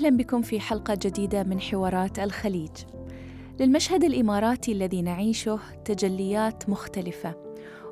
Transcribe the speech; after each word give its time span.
أهلا 0.00 0.16
بكم 0.16 0.42
في 0.42 0.60
حلقة 0.60 0.98
جديدة 1.02 1.42
من 1.42 1.60
حوارات 1.60 2.18
الخليج. 2.18 2.70
للمشهد 3.60 4.04
الإماراتي 4.04 4.72
الذي 4.72 5.02
نعيشه 5.02 5.58
تجليات 5.84 6.68
مختلفة 6.68 7.34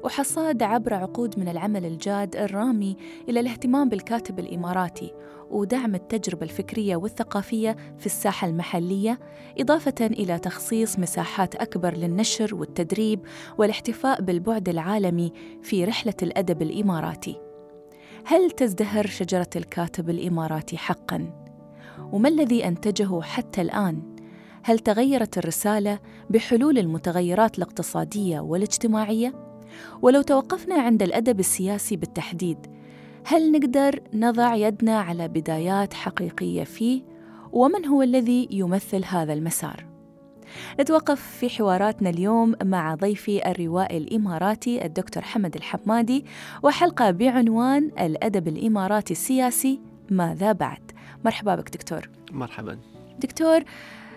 وحصاد 0.04 0.62
عبر 0.62 0.94
عقود 0.94 1.38
من 1.38 1.48
العمل 1.48 1.84
الجاد 1.84 2.36
الرامي 2.36 2.96
إلى 3.28 3.40
الاهتمام 3.40 3.88
بالكاتب 3.88 4.38
الإماراتي 4.38 5.12
ودعم 5.50 5.94
التجربة 5.94 6.42
الفكرية 6.42 6.96
والثقافية 6.96 7.76
في 7.98 8.06
الساحة 8.06 8.48
المحلية، 8.48 9.18
إضافة 9.58 10.06
إلى 10.06 10.38
تخصيص 10.38 10.98
مساحات 10.98 11.54
أكبر 11.54 11.94
للنشر 11.94 12.54
والتدريب 12.54 13.20
والاحتفاء 13.58 14.22
بالبعد 14.22 14.68
العالمي 14.68 15.32
في 15.62 15.84
رحلة 15.84 16.16
الأدب 16.22 16.62
الإماراتي. 16.62 17.40
هل 18.24 18.50
تزدهر 18.50 19.06
شجرة 19.06 19.50
الكاتب 19.56 20.10
الإماراتي 20.10 20.76
حقاً؟ 20.76 21.47
وما 22.12 22.28
الذي 22.28 22.68
أنتجه 22.68 23.20
حتى 23.20 23.60
الآن؟ 23.60 24.02
هل 24.62 24.78
تغيرت 24.78 25.38
الرسالة 25.38 25.98
بحلول 26.30 26.78
المتغيرات 26.78 27.58
الاقتصادية 27.58 28.40
والاجتماعية؟ 28.40 29.34
ولو 30.02 30.22
توقفنا 30.22 30.74
عند 30.74 31.02
الأدب 31.02 31.40
السياسي 31.40 31.96
بالتحديد، 31.96 32.58
هل 33.24 33.52
نقدر 33.52 34.00
نضع 34.14 34.54
يدنا 34.54 35.00
على 35.00 35.28
بدايات 35.28 35.94
حقيقية 35.94 36.64
فيه؟ 36.64 37.02
ومن 37.52 37.86
هو 37.86 38.02
الذي 38.02 38.48
يمثل 38.50 39.04
هذا 39.04 39.32
المسار؟ 39.32 39.86
نتوقف 40.80 41.20
في 41.20 41.50
حواراتنا 41.50 42.10
اليوم 42.10 42.54
مع 42.64 42.94
ضيفي 42.94 43.50
الروائي 43.50 43.98
الإماراتي 43.98 44.84
الدكتور 44.84 45.22
حمد 45.22 45.56
الحمادي 45.56 46.24
وحلقة 46.62 47.10
بعنوان 47.10 47.90
الأدب 48.00 48.48
الإماراتي 48.48 49.12
السياسي 49.12 49.80
ماذا 50.10 50.52
بعد؟ 50.52 50.97
مرحبا 51.24 51.54
بك 51.54 51.70
دكتور. 51.70 52.08
مرحبا. 52.32 52.78
دكتور 53.18 53.60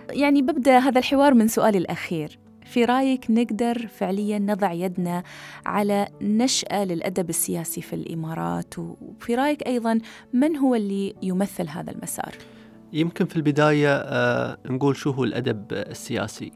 يعني 0.09 0.41
ببدأ 0.41 0.79
هذا 0.79 0.99
الحوار 0.99 1.33
من 1.33 1.47
سؤالي 1.47 1.77
الأخير. 1.77 2.39
في 2.65 2.85
رأيك 2.85 3.31
نقدر 3.31 3.87
فعليا 3.87 4.39
نضع 4.39 4.71
يدنا 4.71 5.23
على 5.65 6.07
نشأة 6.21 6.83
للأدب 6.83 7.29
السياسي 7.29 7.81
في 7.81 7.93
الإمارات؟ 7.93 8.79
وفي 8.79 9.35
رأيك 9.35 9.67
أيضا 9.67 9.99
من 10.33 10.57
هو 10.57 10.75
اللي 10.75 11.15
يمثل 11.21 11.67
هذا 11.67 11.91
المسار؟ 11.91 12.35
يمكن 12.93 13.25
في 13.25 13.35
البداية 13.35 13.95
آه 13.95 14.57
نقول 14.65 14.95
شو 14.95 15.11
هو 15.11 15.23
الأدب 15.23 15.65
السياسي. 15.71 16.51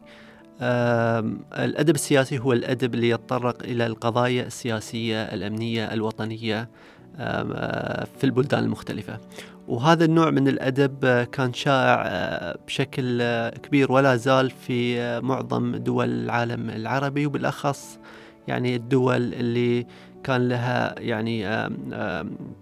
آه 0.61 1.19
الأدب 1.53 1.95
السياسي 1.95 2.39
هو 2.39 2.53
الأدب 2.53 2.93
اللي 2.93 3.09
يتطرق 3.09 3.63
إلى 3.63 3.85
القضايا 3.85 4.45
السياسية 4.47 5.23
الأمنية 5.23 5.93
الوطنية 5.93 6.69
آه 7.17 8.07
في 8.17 8.23
البلدان 8.23 8.63
المختلفة. 8.63 9.19
وهذا 9.67 10.05
النوع 10.05 10.29
من 10.29 10.47
الأدب 10.47 11.27
كان 11.31 11.53
شائع 11.53 12.03
آه، 12.07 12.57
بشكل 12.67 13.21
آه، 13.21 13.49
كبير 13.49 13.91
ولا 13.91 14.15
زال 14.15 14.49
في 14.49 14.99
آه، 14.99 15.19
معظم 15.19 15.75
دول 15.75 16.09
العالم 16.09 16.69
العربي 16.69 17.25
وبالأخص 17.25 17.99
يعني 18.47 18.75
الدول 18.75 19.33
اللي 19.33 19.87
كان 20.23 20.49
لها 20.49 20.99
يعني 20.99 21.69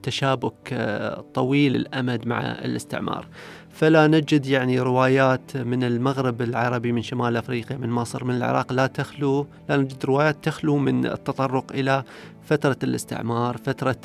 تشابك 0.03 0.73
طويل 1.33 1.75
الأمد 1.75 2.27
مع 2.27 2.41
الاستعمار. 2.41 3.27
فلا 3.69 4.07
نجد 4.07 4.45
يعني 4.45 4.79
روايات 4.79 5.57
من 5.57 5.83
المغرب 5.83 6.41
العربي 6.41 6.91
من 6.91 7.01
شمال 7.01 7.37
أفريقيا 7.37 7.77
من 7.77 7.89
مصر 7.89 8.23
من 8.23 8.35
العراق 8.35 8.73
لا 8.73 8.87
تخلو 8.87 9.47
لا 9.69 9.77
نجد 9.77 10.05
روايات 10.05 10.43
تخلو 10.43 10.77
من 10.77 11.05
التطرق 11.05 11.71
إلى 11.71 12.03
فترة 12.43 12.77
الاستعمار 12.83 13.57
فترة 13.57 13.97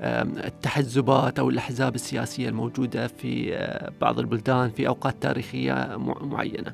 التحزبات 0.00 1.38
أو 1.38 1.50
الأحزاب 1.50 1.94
السياسية 1.94 2.48
الموجودة 2.48 3.06
في 3.06 3.54
آه، 3.54 3.92
بعض 4.00 4.18
البلدان 4.18 4.70
في 4.70 4.88
أوقات 4.88 5.22
تاريخية 5.22 5.96
معينة. 6.20 6.72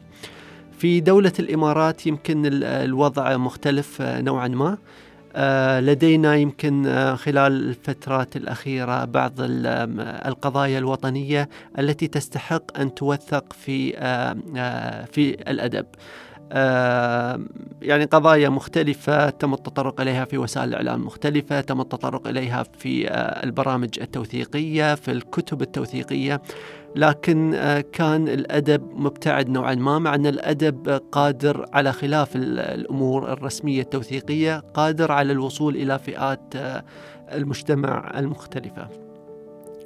في 0.79 1.01
دولة 1.01 1.33
الإمارات 1.39 2.07
يمكن 2.07 2.63
الوضع 2.63 3.37
مختلف 3.37 4.03
آه، 4.03 4.21
نوعا 4.21 4.49
ما. 4.49 4.79
آه، 5.37 5.81
لدينا 5.81 6.37
يمكن 6.37 6.85
خلال 7.17 7.69
الفترات 7.69 8.37
الأخيرة 8.37 9.05
بعض 9.05 9.33
القضايا 9.39 10.79
الوطنية 10.79 11.49
التي 11.79 12.07
تستحق 12.07 12.79
أن 12.79 12.95
توثق 12.95 13.53
في 13.53 13.93
في 15.13 15.51
الأدب. 15.51 15.87
يعني 17.83 18.05
قضايا 18.05 18.49
مختلفة 18.49 19.31
تم 19.31 19.55
التطرق 19.55 20.01
إليها 20.01 20.25
في 20.25 20.39
وسائل 20.39 20.69
الإعلام 20.69 21.01
المختلفة 21.01 21.61
تم 21.61 21.81
التطرق 21.81 22.29
إليها 22.29 22.63
في 22.79 23.09
آه، 23.09 23.45
البرامج 23.45 23.89
التوثيقية 24.01 24.95
في 24.95 25.11
الكتب 25.11 25.63
التوثيقية. 25.63 26.43
لكن 26.97 27.55
آه، 27.55 27.81
كان 27.93 28.29
الأدب 28.29 28.83
مبتعد 28.95 29.49
نوعا 29.49 29.75
ما 29.75 29.99
مع 29.99 30.15
أن 30.15 30.27
الأدب 30.27 30.89
قادر 31.13 31.67
على 31.73 31.93
خلاف 31.93 32.37
الأمور 32.37 33.33
الرسمية 33.33 33.83
التوثيقية 33.83 34.63
قادر 34.75 35.13
على 35.13 35.33
الوصول 35.33 35.77
إلى 35.77 35.99
فئات 35.99 36.57
آه، 36.57 36.85
المجتمع 37.33 38.19
المختلفة. 38.19 39.12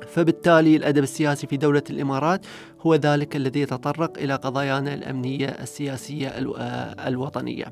فبالتالي 0.09 0.77
الأدب 0.77 1.03
السياسي 1.03 1.47
في 1.47 1.57
دولة 1.57 1.83
الإمارات 1.91 2.47
هو 2.81 2.95
ذلك 2.95 3.37
الذي 3.37 3.61
يتطرق 3.61 4.19
إلى 4.19 4.34
قضايانا 4.34 4.95
الأمنية 4.95 5.49
السياسية 5.49 6.29
آه، 6.29 7.09
الوطنية. 7.09 7.65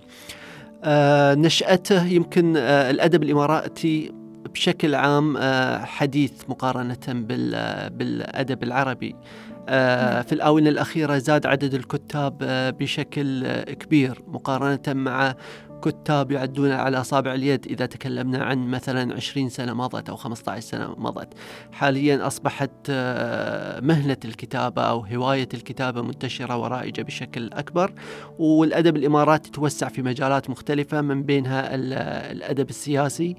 آه، 0.84 1.34
نشأته 1.34 2.06
يمكن 2.06 2.56
آه، 2.56 2.90
الأدب 2.90 3.22
الإماراتي 3.22 4.12
بشكل 4.54 4.94
عام 4.94 5.38
حديث 5.84 6.32
مقارنة 6.48 7.26
بالأدب 7.88 8.62
العربي. 8.62 9.14
في 10.24 10.32
الآونة 10.32 10.70
الأخيرة 10.70 11.18
زاد 11.18 11.46
عدد 11.46 11.74
الكتاب 11.74 12.38
بشكل 12.78 13.46
كبير 13.62 14.22
مقارنة 14.28 14.80
مع 14.88 15.34
كتاب 15.82 16.30
يعدون 16.30 16.70
على 16.72 17.00
أصابع 17.00 17.34
اليد 17.34 17.66
إذا 17.66 17.86
تكلمنا 17.86 18.44
عن 18.44 18.66
مثلا 18.68 19.14
20 19.14 19.48
سنة 19.48 19.74
مضت 19.74 20.08
أو 20.08 20.16
15 20.16 20.60
سنة 20.60 20.94
مضت. 20.98 21.28
حاليا 21.72 22.26
أصبحت 22.26 22.70
آه، 22.90 23.80
مهنة 23.80 24.16
الكتابة 24.24 24.82
أو 24.82 25.00
هواية 25.00 25.48
الكتابة 25.54 26.02
منتشرة 26.02 26.56
ورائجة 26.56 27.02
بشكل 27.02 27.52
أكبر 27.52 27.92
والأدب 28.38 28.96
الإماراتي 28.96 29.50
توسع 29.50 29.88
في 29.88 30.02
مجالات 30.02 30.50
مختلفة 30.50 31.00
من 31.00 31.22
بينها 31.22 31.74
الأدب 31.74 32.70
السياسي. 32.70 33.36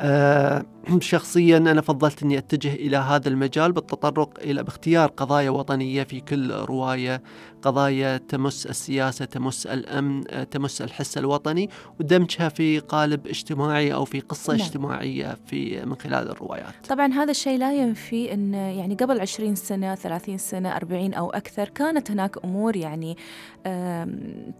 آه، 0.00 0.64
شخصيا 1.00 1.56
أنا 1.56 1.80
فضلت 1.80 2.22
أني 2.22 2.38
أتجه 2.38 2.74
إلى 2.74 2.96
هذا 2.96 3.28
المجال 3.28 3.72
بالتطرق 3.72 4.38
إلى 4.40 4.62
باختيار 4.62 5.08
قضايا 5.08 5.50
وطنية 5.50 6.02
في 6.02 6.20
كل 6.20 6.52
رواية. 6.52 7.22
قضايا 7.62 8.16
تمس 8.16 8.66
السياسة 8.66 9.24
تمس 9.24 9.66
الأمن 9.66 10.24
آه، 10.30 10.44
تمس 10.44 10.82
الحس 10.82 11.18
الوطني 11.18 11.70
ودمجها 12.00 12.48
في 12.48 12.78
قالب 12.78 13.26
اجتماعي 13.26 13.94
أو 13.94 14.04
في 14.04 14.20
قصة 14.20 14.52
نعم. 14.52 14.62
اجتماعية 14.62 15.36
في 15.46 15.84
من 15.86 15.94
خلال 15.94 16.30
الروايات. 16.30 16.86
طبعا 16.88 17.12
هذا 17.12 17.30
الشيء 17.30 17.58
لا 17.58 17.72
ينفي 17.72 18.34
أن 18.34 18.54
يعني 18.54 18.94
قبل 18.94 19.20
20 19.20 19.54
سنة 19.54 19.94
30 19.94 20.38
سنة 20.38 20.76
40 20.76 21.14
أو 21.14 21.30
أكثر 21.30 21.68
كانت 21.68 22.10
هناك 22.10 22.44
أمور 22.44 22.76
يعني 22.76 23.16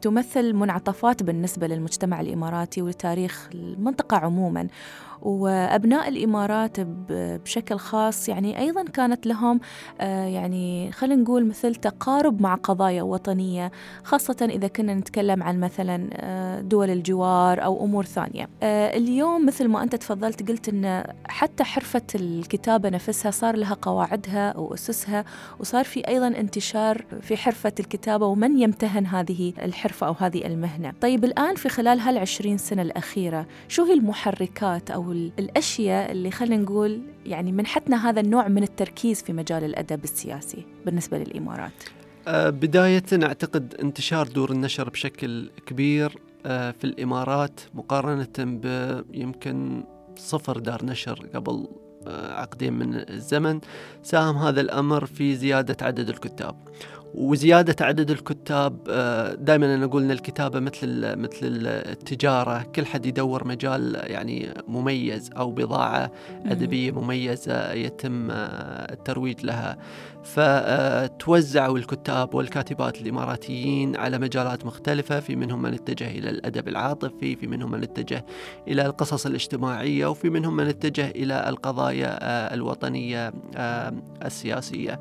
تمثل 0.03 0.53
منعطفات 0.53 1.23
بالنسبة 1.23 1.67
للمجتمع 1.67 2.21
الإماراتي 2.21 2.83
ولتاريخ 2.83 3.49
المنطقة 3.55 4.17
عموما. 4.17 4.69
وأبناء 5.23 6.09
الإمارات 6.13 6.77
بشكل 7.11 7.77
خاص. 7.77 8.29
يعني 8.29 8.59
أيضا 8.59 8.83
كانت 8.83 9.27
لهم 9.27 9.61
آه، 10.01 10.27
يعني 10.27 10.93
خلينا 10.93 11.23
نقول 11.23 11.47
مثل 11.47 11.75
تقارب 11.75 12.43
مع 12.43 12.55
قضايا 12.55 13.03
وطنية 13.03 13.73
خاصة 14.05 14.37
إذا 14.51 14.69
كنا 14.69 14.95
نتكلم 14.95 15.43
عن 15.43 15.61
مثلا 15.61 16.09
آه، 16.13 16.61
دول 16.61 16.91
الجوار 16.91 17.65
أو 17.65 17.85
أمور 17.85 18.05
ثانية. 18.05 18.49
آه، 18.63 18.97
اليوم 18.97 19.47
مثل 19.47 19.69
ما 19.69 19.83
أنت 19.83 19.97
تفضلت 19.97 20.49
قلت 20.49 20.69
أن 20.69 21.05
حتى 21.25 21.65
حرفة 21.65 22.03
الكتابة 22.15 22.89
نفسها 22.89 23.31
صار 23.31 23.57
لها 23.57 23.75
قواعدها 23.83 24.57
وأسسها 24.57 25.25
وصار 25.61 25.85
في 25.85 26.09
أيضا 26.09 26.29
انتشار 26.29 27.05
في 27.21 27.37
حرفة 27.37 27.73
الكتابة 27.81 28.27
ومن 28.27 28.59
يمتهن 28.59 29.07
هذه 29.07 29.53
الحرفة 29.63 30.07
أو 30.07 30.15
هذه 30.19 30.47
المهنة. 30.47 30.93
طيب 31.01 31.25
الآن 31.25 31.55
في 31.55 31.69
خلال 31.69 32.01
هالعشرين 32.01 32.59
سنة 32.59 32.83
الأخيرة 32.83 33.47
شو 33.69 33.85
هي 33.85 33.93
المحركات 33.93 34.91
أو 34.91 35.13
الأشياء 35.13 36.02
اللي 36.11 36.31
خلينا 36.31 36.63
نقول 36.63 37.01
يعني 37.27 37.53
منحتنا 37.53 38.09
هذا 38.11 38.21
النوع 38.21 38.49
من 38.49 38.63
التركيز 38.63 39.23
في 39.23 39.33
مجال 39.33 39.65
الأدب 39.65 40.05
السياسي 40.05 40.67
بالنسبة 40.87 41.19
للإمارات. 41.19 41.73
أه 42.29 42.51
بداية 42.51 43.03
أعتقد 43.23 43.75
انتشار 43.83 44.29
دور 44.29 44.51
النشر 44.51 44.91
بشكل 44.91 45.51
كبير 45.67 46.19
أه 46.47 46.71
في 46.71 46.85
الإمارات 46.85 47.61
مقارنة 47.75 48.61
بيمكن 49.11 49.85
صفر 50.17 50.59
دار 50.59 50.85
نشر 50.85 51.27
قبل 51.35 51.69
أه 52.07 52.41
عقدين 52.41 52.73
من 52.73 52.95
الزمن. 52.95 53.61
ساهم 54.03 54.37
هذا 54.37 54.61
الأمر 54.61 55.07
في 55.07 55.35
زيادة 55.35 55.87
عدد 55.87 56.09
الكتاب. 56.09 56.57
وزيادة 57.15 57.87
عدد 57.87 58.11
الكتاب 58.11 58.79
آه، 58.91 59.35
دائما 59.35 59.75
أنا 59.75 59.85
أقول 59.85 60.03
أن 60.03 60.11
الكتابة 60.11 60.61
مثل 60.61 61.17
مثل 61.17 61.67
التجارة 61.67 62.63
كل 62.63 62.87
حد 62.87 63.07
يدور 63.07 63.49
مجال 63.49 64.01
يعني 64.05 64.55
مميز 64.69 65.31
أو 65.37 65.51
بضاعة 65.51 66.13
أدبية 66.47 66.91
مميزة 66.91 67.73
يتم 67.73 68.31
آه، 68.31 68.93
الترويج 68.93 69.45
لها. 69.45 69.79
فتوزعوا 70.23 71.79
الكتاب 71.79 72.35
والكاتبات 72.35 73.01
الإماراتيين 73.01 73.97
على 73.97 74.19
مجالات 74.19 74.67
مختلفة 74.67 75.21
في 75.21 75.37
منهم 75.37 75.63
من 75.63 75.75
اتجه 75.75 76.11
إلى 76.11 76.31
الأدب 76.31 76.69
العاطفي 76.69 77.37
في 77.37 77.47
منهم 77.47 77.71
من 77.71 77.83
اتجه 77.83 78.25
إلى 78.69 78.87
القصص 78.87 79.27
الاجتماعية 79.27 80.07
وفي 80.07 80.31
منهم 80.31 80.57
من 80.57 80.67
اتجه 80.67 81.11
إلى 81.11 81.49
القضايا 81.49 82.19
آه، 82.23 82.55
الوطنية 82.55 83.33
السياسية. 84.25 85.01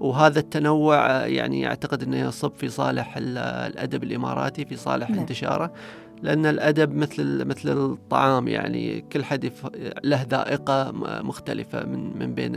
وهذا 0.00 0.40
التنوع 0.40 1.26
يعني 1.26 1.66
أعتقد 1.66 2.02
إنه 2.02 2.16
يصب 2.16 2.52
في 2.56 2.68
صالح 2.68 3.14
الأدب 3.16 4.02
الإماراتي 4.02 4.64
في 4.64 4.76
صالح 4.76 5.10
نعم. 5.10 5.18
انتشاره 5.18 5.72
لأن 6.22 6.46
الأدب 6.46 6.94
مثل 6.94 7.44
مثل 7.44 7.92
الطعام 7.92 8.48
يعني 8.48 9.00
كل 9.12 9.24
حد 9.24 9.52
له 10.04 10.22
ذائقة 10.22 10.92
مختلفة 11.22 11.86
من 11.86 12.18
من 12.18 12.34
بين 12.34 12.52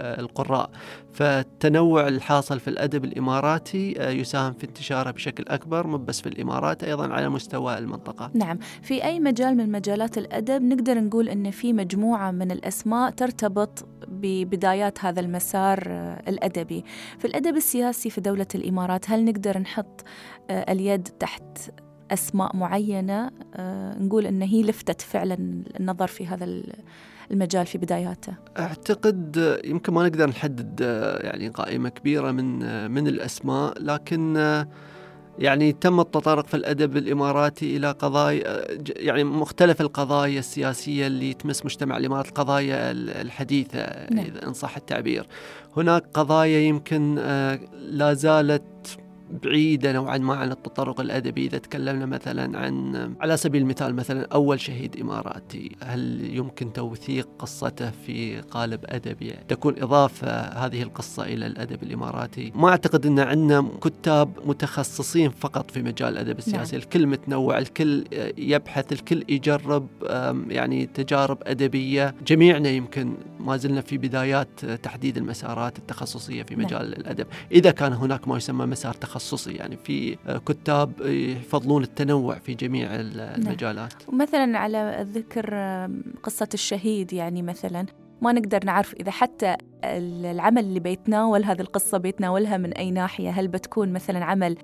القراء. 0.00 0.70
فالتنوع 1.12 2.08
الحاصل 2.08 2.60
في 2.60 2.68
الأدب 2.68 3.04
الإماراتي 3.04 3.94
يساهم 3.98 4.52
في 4.52 4.64
انتشاره 4.66 5.10
بشكل 5.10 5.44
أكبر 5.48 5.86
مو 5.86 5.96
بس 5.96 6.20
في 6.20 6.28
الإمارات 6.28 6.84
أيضا 6.84 7.08
على 7.08 7.28
مستوى 7.28 7.78
المنطقة. 7.78 8.30
نعم. 8.34 8.58
في 8.82 9.04
أي 9.04 9.20
مجال 9.20 9.56
من 9.56 9.72
مجالات 9.72 10.18
الأدب 10.18 10.62
نقدر 10.62 11.00
نقول 11.00 11.28
أن 11.28 11.50
في 11.50 11.72
مجموعة 11.72 12.30
من 12.30 12.50
الأسماء 12.50 13.10
ترتبط 13.10 13.88
ببدايات 14.08 15.04
هذا 15.04 15.20
المسار 15.20 15.78
الأدبي. 16.28 16.84
في 17.18 17.24
الأدب 17.24 17.56
السياسي 17.56 18.10
في 18.10 18.20
دولة 18.20 18.46
الإمارات 18.54 19.10
هل 19.10 19.24
نقدر 19.24 19.58
نحط 19.58 20.04
اليد 20.50 21.02
تحت 21.02 21.58
أسماء 22.10 22.56
معينة 22.56 23.30
آه، 23.54 23.98
نقول 23.98 24.26
أن 24.26 24.42
هي 24.42 24.62
لفتت 24.62 25.00
فعلا 25.00 25.62
النظر 25.80 26.06
في 26.06 26.26
هذا 26.26 26.62
المجال 27.30 27.66
في 27.66 27.78
بداياته 27.78 28.34
أعتقد 28.58 29.60
يمكن 29.64 29.92
ما 29.92 30.08
نقدر 30.08 30.28
نحدد 30.28 30.80
آه، 30.82 31.26
يعني 31.26 31.48
قائمة 31.48 31.88
كبيرة 31.88 32.30
من 32.30 32.62
آه، 32.62 32.88
من 32.88 33.08
الأسماء 33.08 33.82
لكن 33.82 34.36
يعني 35.38 35.72
تم 35.72 36.00
التطرق 36.00 36.46
في 36.46 36.54
الأدب 36.54 36.96
الإماراتي 36.96 37.76
إلى 37.76 37.90
قضايا 37.90 38.66
يعني 38.96 39.24
مختلف 39.24 39.80
القضايا 39.80 40.38
السياسية 40.38 41.06
اللي 41.06 41.34
تمس 41.34 41.64
مجتمع 41.64 41.96
الإمارات 41.96 42.28
القضايا 42.28 42.90
الحديثة 42.92 43.80
نعم. 44.10 44.24
إذا 44.24 44.46
إن 44.46 44.52
صح 44.52 44.76
التعبير 44.76 45.26
هناك 45.76 46.04
قضايا 46.14 46.58
يمكن 46.58 47.14
لا 47.74 48.14
زالت 48.14 48.98
بعيدة 49.30 49.92
نوعا 49.92 50.18
ما 50.18 50.34
عن 50.34 50.52
التطرق 50.52 51.00
الأدبي 51.00 51.46
إذا 51.46 51.58
تكلمنا 51.58 52.06
مثلا 52.06 52.58
عن 52.58 52.96
على 53.20 53.36
سبيل 53.36 53.62
المثال 53.62 53.94
مثلا 53.94 54.28
أول 54.32 54.60
شهيد 54.60 55.00
إماراتي 55.00 55.76
هل 55.82 56.30
يمكن 56.36 56.72
توثيق 56.72 57.28
قصته 57.38 57.90
في 57.90 58.40
قالب 58.40 58.80
أدبي 58.84 59.34
تكون 59.48 59.82
إضافة 59.82 60.40
هذه 60.40 60.82
القصة 60.82 61.22
إلى 61.22 61.46
الأدب 61.46 61.82
الإماراتي 61.82 62.52
ما 62.54 62.68
أعتقد 62.68 63.06
أن 63.06 63.18
عندنا 63.18 63.68
كتاب 63.82 64.30
متخصصين 64.44 65.30
فقط 65.30 65.70
في 65.70 65.82
مجال 65.82 66.12
الأدب 66.12 66.38
السياسي 66.38 66.76
نعم. 66.76 66.82
الكل 66.84 67.06
متنوع 67.06 67.58
الكل 67.58 68.04
يبحث 68.38 68.92
الكل 68.92 69.24
يجرب 69.28 69.86
يعني 70.48 70.86
تجارب 70.86 71.38
أدبية 71.42 72.14
جميعنا 72.26 72.68
يمكن 72.68 73.14
ما 73.40 73.56
زلنا 73.56 73.80
في 73.80 73.98
بدايات 73.98 74.64
تحديد 74.64 75.16
المسارات 75.16 75.78
التخصصية 75.78 76.42
في 76.42 76.54
نعم. 76.54 76.64
مجال 76.64 76.90
نعم. 76.90 77.00
الأدب 77.00 77.26
إذا 77.52 77.70
كان 77.70 77.92
هناك 77.92 78.28
ما 78.28 78.36
يسمى 78.36 78.66
مسار 78.66 78.94
تخصصي 78.94 79.15
تخصصي 79.16 79.52
يعني 79.52 79.76
في 79.76 80.16
كتاب 80.46 80.92
يفضلون 81.00 81.82
التنوع 81.82 82.38
في 82.38 82.54
جميع 82.54 82.96
نعم. 82.96 83.00
المجالات 83.00 83.92
نعم. 84.08 84.20
مثلا 84.20 84.58
على 84.58 85.06
ذكر 85.12 85.54
قصة 86.22 86.48
الشهيد 86.54 87.12
يعني 87.12 87.42
مثلا 87.42 87.86
ما 88.22 88.32
نقدر 88.32 88.64
نعرف 88.64 88.94
إذا 88.94 89.10
حتى 89.10 89.56
العمل 89.84 90.64
اللي 90.64 90.80
بيتناول 90.80 91.44
هذه 91.44 91.60
القصة 91.60 91.98
بيتناولها 91.98 92.56
من 92.56 92.72
أي 92.72 92.90
ناحية 92.90 93.30
هل 93.30 93.48
بتكون 93.48 93.92
مثلا 93.92 94.24
عمل 94.24 94.56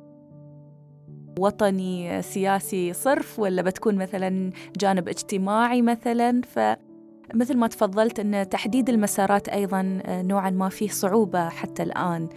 وطني 1.39 2.23
سياسي 2.23 2.93
صرف 2.93 3.39
ولا 3.39 3.63
بتكون 3.63 3.95
مثلا 3.95 4.51
جانب 4.77 5.09
اجتماعي 5.09 5.83
مثلا 5.83 6.41
ف 6.43 6.59
مثل 7.35 7.57
ما 7.57 7.67
تفضلت 7.67 8.21
أن 8.21 8.49
تحديد 8.49 8.89
المسارات 8.89 9.49
أيضا 9.49 10.01
آه، 10.05 10.23
نوعا 10.23 10.51
ما 10.51 10.69
فيه 10.69 10.89
صعوبة 10.89 11.49
حتى 11.49 11.83
الآن. 11.83 12.29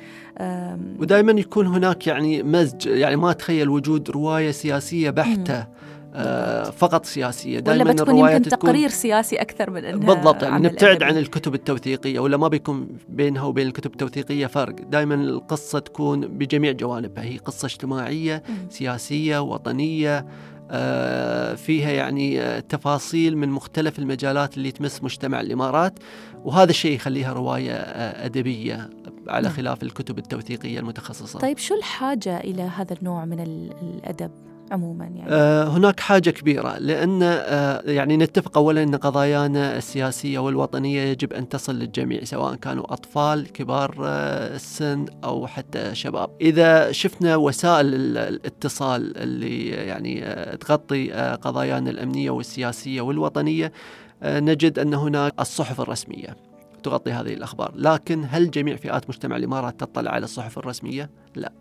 ودائما 1.00 1.32
يكون 1.32 1.68
هناك 1.68 2.08
يعني 2.08 2.44
مزج 2.44 2.86
يعني 2.86 3.16
ما 3.16 3.32
أتخيل 3.32 3.70
وجود 3.70 4.10
رواية 4.10 4.52
سياسية 4.52 5.10
بحتة 5.10 5.68
آه 6.18 6.64
فقط 6.64 7.06
سياسية. 7.06 7.60
دائما 7.60 7.84
ولا 7.84 7.94
بتكون 7.94 8.18
يمكن 8.18 8.42
تقرير 8.42 8.90
سياسي 8.90 9.36
أكثر 9.36 9.70
من 9.70 9.86
إنها 9.86 10.14
بالضبط 10.16 10.44
يعني 10.44 10.68
نبتعد 10.68 11.04
عن 11.04 11.18
الكتب 11.18 11.54
التوثيقية 11.56 12.20
ولا 12.20 12.38
ما 12.38 12.48
بيكون 12.48 12.88
بينها 13.10 13.44
وبين 13.44 13.68
الكتب 13.68 13.92
التوثيقية 13.92 14.46
فرق. 14.48 14.76
دائما 14.82 15.16
القصة 15.16 15.80
تكون 15.80 16.28
بجميع 16.28 16.72
جوانبها 16.72 17.24
هي 17.24 17.38
قصة 17.38 17.66
اجتماعية. 17.66 18.44
سياسية 18.70 19.42
وطنية 19.42 20.26
فيها 21.56 21.92
يعني 21.92 22.42
آه، 22.42 22.60
تفاصيل 22.60 23.38
من 23.38 23.50
مختلف 23.50 24.00
المجالات 24.00 24.58
اللي 24.58 24.72
تمس 24.72 25.04
مجتمع 25.04 25.42
الإمارات 25.42 26.00
وهذا 26.44 26.70
الشيء 26.70 26.96
يخليها 26.96 27.34
رواية 27.34 27.74
آه، 27.74 28.26
أدبية 28.26 28.90
على 29.28 29.48
نعم. 29.48 29.58
خلاف 29.58 29.84
الكتب 29.84 30.18
التوثيقية 30.18 30.80
المتخصصة. 30.80 31.40
طيب 31.40 31.58
شو 31.58 31.76
الحاجة 31.76 32.40
إلى 32.40 32.62
هذا 32.62 32.96
النوع 33.00 33.26
من 33.26 33.40
الأدب؟ 33.40 34.32
عموما 34.72 35.06
يعني 35.06 35.32
آه 35.32 35.64
هناك 35.64 36.00
حاجة 36.00 36.30
كبيرة 36.30 36.78
لأن 36.78 37.20
آه 37.24 37.82
يعني 37.86 38.18
نتفق 38.18 38.58
اولا 38.58 38.84
أن 38.84 38.96
قضايانا 38.96 39.78
السياسية 39.78 40.40
والوطنية 40.40 41.02
يجب 41.02 41.34
أن 41.34 41.50
تصل 41.50 41.76
للجميع 41.76 42.24
سواء 42.24 42.56
كانوا 42.56 42.94
أطفال 42.94 43.52
كبار 43.52 43.96
آه 44.04 44.56
السن 44.56 45.06
أو 45.24 45.48
حتى 45.48 45.96
شباب. 45.96 46.30
إذا 46.42 46.92
شفنا 46.92 47.36
وسائل 47.36 48.18
الاتصال 48.18 49.18
اللي 49.18 49.68
يعني 49.68 50.26
آه 50.26 50.56
تغطي 50.56 51.14
آه 51.14 51.36
قضايانا 51.36 51.90
الأمنية 51.90 52.30
والسياسية 52.30 53.02
والوطنية 53.02 53.72
آه 54.24 54.40
نجد 54.40 54.80
أن 54.80 54.94
هناك 54.94 55.34
الصحف 55.40 55.82
الرسمية 55.82 56.36
تغطي 56.84 57.12
هذه 57.12 57.34
الأخبار، 57.34 57.72
لكن 57.76 58.26
هل 58.30 58.52
جميع 58.52 58.76
فئات 58.76 59.10
مجتمع 59.10 59.36
الإمارات 59.36 59.80
تطلع 59.80 60.12
على 60.12 60.24
الصحف 60.24 60.58
الرسمية؟ 60.58 61.10
لا. 61.36 61.52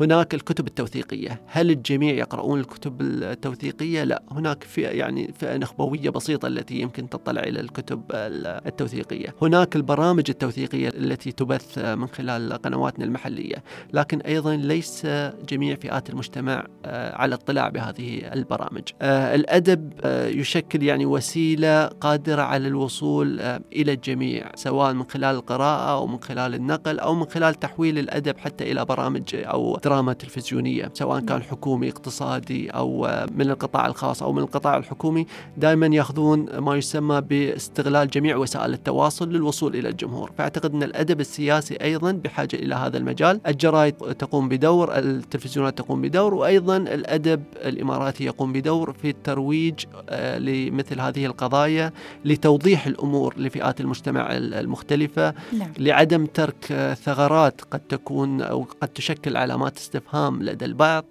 هناك 0.00 0.34
الكتب 0.34 0.66
التوثيقية. 0.66 1.40
هل 1.46 1.70
الجميع 1.70 2.14
يقرؤون 2.14 2.60
الكتب 2.60 3.00
التوثيقية؟ 3.00 4.04
لا. 4.04 4.22
هناك 4.30 4.64
فئة 4.64 4.88
يعني 4.88 5.32
فئة 5.38 5.56
نخبوية 5.56 6.10
بسيطة 6.10 6.48
التي 6.48 6.80
يمكن 6.80 7.08
تطلع 7.08 7.42
إلى 7.42 7.60
الكتب 7.60 8.02
التوثيقية. 8.12 9.34
هناك 9.42 9.76
البرامج 9.76 10.24
التوثيقية 10.28 10.88
التي 10.88 11.32
تبث 11.32 11.78
من 11.78 12.06
خلال 12.06 12.52
قنواتنا 12.52 13.04
المحلية. 13.04 13.62
لكن 13.92 14.20
أيضا 14.20 14.56
ليس 14.56 15.06
جميع 15.48 15.74
فئات 15.76 16.10
المجتمع 16.10 16.66
آه، 16.84 17.16
على 17.16 17.34
اطلاع 17.34 17.68
بهذه 17.68 18.32
البرامج. 18.32 18.82
آه، 19.02 19.34
الأدب 19.34 19.92
آه، 20.04 20.26
يشكل 20.26 20.82
يعني 20.82 21.06
وسيلة 21.06 21.86
قادرة 21.86 22.42
على 22.42 22.68
الوصول 22.68 23.40
إلى 23.72 23.92
الجميع 23.92 24.50
سواء 24.54 24.92
من 24.92 25.04
خلال 25.04 25.36
القراءة 25.36 25.90
أو 25.90 26.06
من 26.06 26.20
خلال 26.20 26.54
النقل 26.54 26.98
أو 26.98 27.14
من 27.14 27.26
خلال 27.26 27.54
تحويل 27.54 27.98
الأدب 27.98 28.38
حتى 28.38 28.72
إلى 28.72 28.84
برامج 28.84 29.34
أو 29.50 29.76
دراما 29.84 30.12
تلفزيونية 30.12 30.90
سواء 30.94 31.20
كان 31.20 31.42
حكومي 31.42 31.88
اقتصادي 31.88 32.70
أو 32.70 33.08
من 33.34 33.50
القطاع 33.50 33.86
الخاص 33.86 34.22
أو 34.22 34.32
من 34.32 34.42
القطاع 34.42 34.76
الحكومي 34.76 35.26
دائما 35.56 35.86
يأخذون 35.86 36.58
ما 36.58 36.76
يسمى 36.76 37.20
باستغلال 37.20 38.08
جميع 38.08 38.36
وسائل 38.36 38.72
التواصل 38.74 39.32
للوصول 39.32 39.76
إلى 39.76 39.88
الجمهور. 39.88 40.30
فأعتقد 40.38 40.74
أن 40.74 40.82
الأدب 40.82 41.20
السياسي 41.20 41.74
أيضا 41.74 42.12
بحاجة 42.12 42.56
إلى 42.56 42.74
هذا 42.74 42.98
المجال. 42.98 43.40
الجرائد 43.46 43.94
تقوم 43.94 44.48
بدور 44.48 44.98
التلفزيونات 44.98 45.78
تقوم 45.78 46.02
بدور 46.02 46.34
وأيضا 46.34 46.76
الأدب 46.76 47.42
الإماراتي 47.56 48.24
يقوم 48.24 48.52
بدور 48.52 48.92
في 48.92 49.10
الترويج 49.10 49.84
آه، 50.08 50.38
لمثل 50.38 51.00
هذه 51.00 51.26
القضايا 51.26 51.92
لتوضيح 52.24 52.86
الأمور 52.86 53.34
لفئات 53.38 53.80
المجتمع 53.80 54.28
المختلفة 54.36 55.34
نعم. 55.52 55.72
لعدم 55.78 56.26
ترك 56.26 56.94
ثغرات 57.04 57.60
قد 57.70 57.80
تكون 57.80 58.42
أو 58.42 58.66
قد 58.80 58.88
تشكل 58.88 59.36
علامات 59.38 59.76
استفهام 59.76 60.42
لدى 60.42 60.64
البعض 60.64 61.04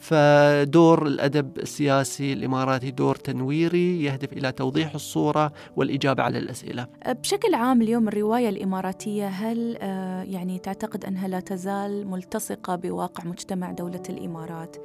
فدور 0.00 1.06
الأدب 1.06 1.58
السياسي 1.58 2.32
الإماراتي 2.32 2.90
دور 2.90 3.14
تنويري 3.14 4.04
يهدف 4.04 4.32
إلى 4.32 4.52
توضيح 4.52 4.94
الصورة 4.94 5.52
والإجابة 5.76 6.22
على 6.22 6.38
الأسئلة. 6.38 6.86
بشكل 7.06 7.54
عام 7.54 7.82
اليوم 7.82 8.08
الرواية 8.08 8.48
الإماراتية 8.48 9.28
هل 9.28 9.76
آه، 9.80 10.22
يعني 10.22 10.58
تعتقد 10.58 11.04
أنها 11.04 11.28
لا 11.28 11.40
تزال 11.40 12.06
ملتصقة 12.06 12.76
بواقع 12.76 13.24
مجتمع 13.24 13.72
دولة 13.72 14.02
الإمارات؟ 14.08 14.76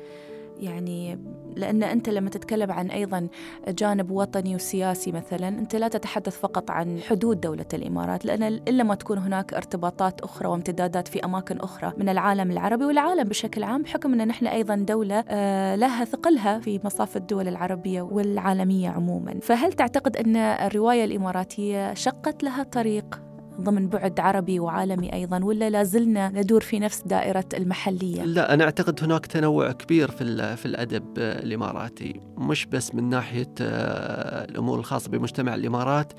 يعني 0.61 1.19
لأن 1.55 1.83
أنت 1.83 2.09
لما 2.09 2.29
تتكلم 2.29 2.71
عن 2.71 2.91
أيضا 2.91 3.27
جانب 3.67 4.11
وطني 4.11 4.55
وسياسي 4.55 5.11
مثلا 5.11 5.47
أنت 5.47 5.75
لا 5.75 5.87
تتحدث 5.87 6.39
فقط 6.39 6.71
عن 6.71 6.99
حدود 7.01 7.41
دولة 7.41 7.65
الإمارات 7.73 8.25
لأن 8.25 8.43
إلا 8.43 8.83
ما 8.83 8.95
تكون 8.95 9.17
هناك 9.17 9.53
ارتباطات 9.53 10.21
أخرى 10.21 10.47
وامتدادات 10.47 11.07
في 11.07 11.25
أماكن 11.25 11.57
أخرى 11.57 11.93
من 11.97 12.09
العالم 12.09 12.51
العربي 12.51 12.85
والعالم 12.85 13.23
بشكل 13.23 13.63
عام 13.63 13.81
بحكم 13.81 14.13
أن 14.13 14.27
نحن 14.27 14.47
أيضا 14.47 14.75
دولة 14.75 15.23
آه، 15.27 15.75
لها 15.75 16.05
ثقلها 16.05 16.59
في 16.59 16.79
مصاف 16.83 17.17
الدول 17.17 17.47
العربية 17.47 18.01
والعالمية 18.01 18.89
عموما. 18.89 19.39
فهل 19.41 19.73
تعتقد 19.73 20.17
أن 20.17 20.35
الرواية 20.35 21.05
الإماراتية 21.05 21.93
شقت 21.93 22.43
لها 22.43 22.63
طريق؟ 22.63 23.30
ضمن 23.59 23.87
بعد 23.87 24.19
عربي 24.19 24.59
وعالمي 24.59 25.13
أيضا 25.13 25.43
ولا 25.43 25.69
لازلنا 25.69 26.29
ندور 26.29 26.61
في 26.61 26.79
نفس 26.79 27.03
دائرة 27.05 27.45
المحلية؟ 27.53 28.23
لا 28.23 28.53
أنا 28.53 28.63
أعتقد 28.63 29.03
هناك 29.03 29.25
تنوع 29.25 29.71
كبير 29.71 30.11
في 30.11 30.55
في 30.55 30.65
الأدب 30.65 31.03
الإماراتي 31.17 32.19
مش 32.37 32.65
بس 32.65 32.95
من 32.95 33.09
ناحية 33.09 33.53
آه، 33.61 34.45
الأمور 34.45 34.79
الخاصة 34.79 35.09
بمجتمع 35.09 35.55
الإمارات 35.55 36.13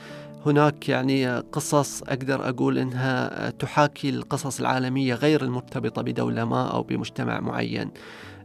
هناك 0.47 0.89
يعني 0.89 1.39
قصص 1.39 2.03
أقدر 2.03 2.49
أقول 2.49 2.79
إنها 2.79 3.51
تحاكي 3.51 4.09
القصص 4.09 4.61
العالمية 4.61 5.15
غير 5.15 5.43
المرتبطة 5.43 6.03
بدولة 6.03 6.45
ما 6.45 6.69
أو 6.69 6.83
بمجتمع 6.83 7.41
معين. 7.41 7.91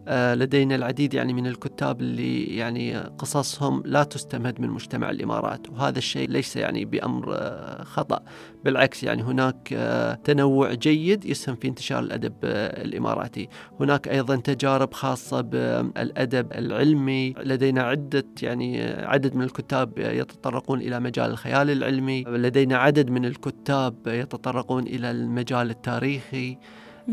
آه، 0.09 0.35
لدينا 0.35 0.75
العديد 0.75 1.13
يعني 1.13 1.33
من 1.33 1.47
الكتاب 1.47 2.01
اللي 2.01 2.43
يعني 2.57 2.97
قصصهم 2.97 3.83
لا 3.85 4.03
تستمد 4.03 4.61
من 4.61 4.69
مجتمع 4.69 5.09
الإمارات 5.09 5.69
وهذا 5.69 5.97
الشيء 5.97 6.29
ليس 6.29 6.55
يعني 6.55 6.85
بأمر 6.85 7.33
آه، 7.33 7.83
خطأ 7.83 8.23
بالعكس 8.65 9.03
يعني 9.03 9.23
هناك 9.23 9.69
آه، 9.73 10.13
تنوع 10.13 10.73
جيد 10.73 11.25
يسهم 11.25 11.55
في 11.55 11.67
انتشار 11.67 11.99
الأدب 11.99 12.33
الإماراتي. 12.43 13.49
هناك 13.79 14.07
أيضا 14.07 14.35
تجارب 14.35 14.93
خاصة 14.93 15.41
بالأدب 15.41 16.53
العلمي. 16.53 17.33
لدينا 17.43 17.83
عدة 17.83 18.25
يعني 18.41 18.83
عدد 18.83 19.35
من 19.35 19.43
الكتاب 19.43 19.97
يتطرقون 19.97 20.81
إلى 20.81 20.99
مجال 20.99 21.31
الخيال 21.31 21.69
العلمي. 21.69 22.23
لدينا 22.23 22.77
عدد 22.77 23.09
من 23.09 23.25
الكتاب 23.25 24.07
يتطرقون 24.07 24.83
إلى 24.83 25.11
المجال 25.11 25.69
التاريخي. 25.69 26.57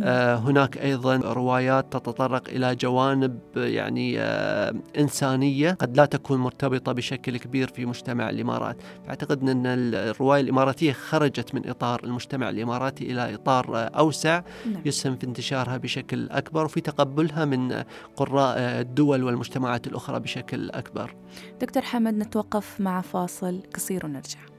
هناك 0.03 0.79
أيضا 0.79 1.17
روايات 1.17 1.93
تتطرق 1.93 2.49
إلى 2.49 2.77
جوانب 2.77 3.39
يعني 3.57 4.21
آه، 4.21 4.75
إنسانية 4.99 5.71
قد 5.71 5.97
لا 5.97 6.05
تكون 6.05 6.39
مرتبطة 6.39 6.93
بشكل 6.93 7.37
كبير 7.37 7.69
في 7.69 7.87
مجتمع 7.87 8.31
الإمارات، 8.31 8.77
فاعتقد 9.07 9.49
أن 9.49 9.67
الرواية 9.67 10.41
الإماراتية 10.41 10.93
خرجت 10.93 11.55
من 11.55 11.69
إطار 11.69 12.05
المجتمع 12.05 12.51
الإماراتي 12.51 13.13
إلى 13.13 13.35
إطار 13.35 13.91
أوسع 13.99 14.43
نعم. 14.73 14.83
يسهم 14.85 15.17
في 15.17 15.27
انتشارها 15.27 15.77
بشكل 15.77 16.31
أكبر 16.31 16.65
وفي 16.65 16.81
تقبلها 16.81 17.45
من 17.45 17.85
قراء 18.17 18.59
الدول 18.59 19.25
والمجتمعات 19.25 19.87
الأخرى 19.87 20.21
بشكل 20.21 20.71
أكبر. 20.71 21.15
دكتور 21.61 21.83
حمد 21.83 22.15
نتوقف 22.15 22.81
مع 22.81 23.01
فاصل 23.01 23.63
قصير 23.75 24.07
ونرجع. 24.07 24.54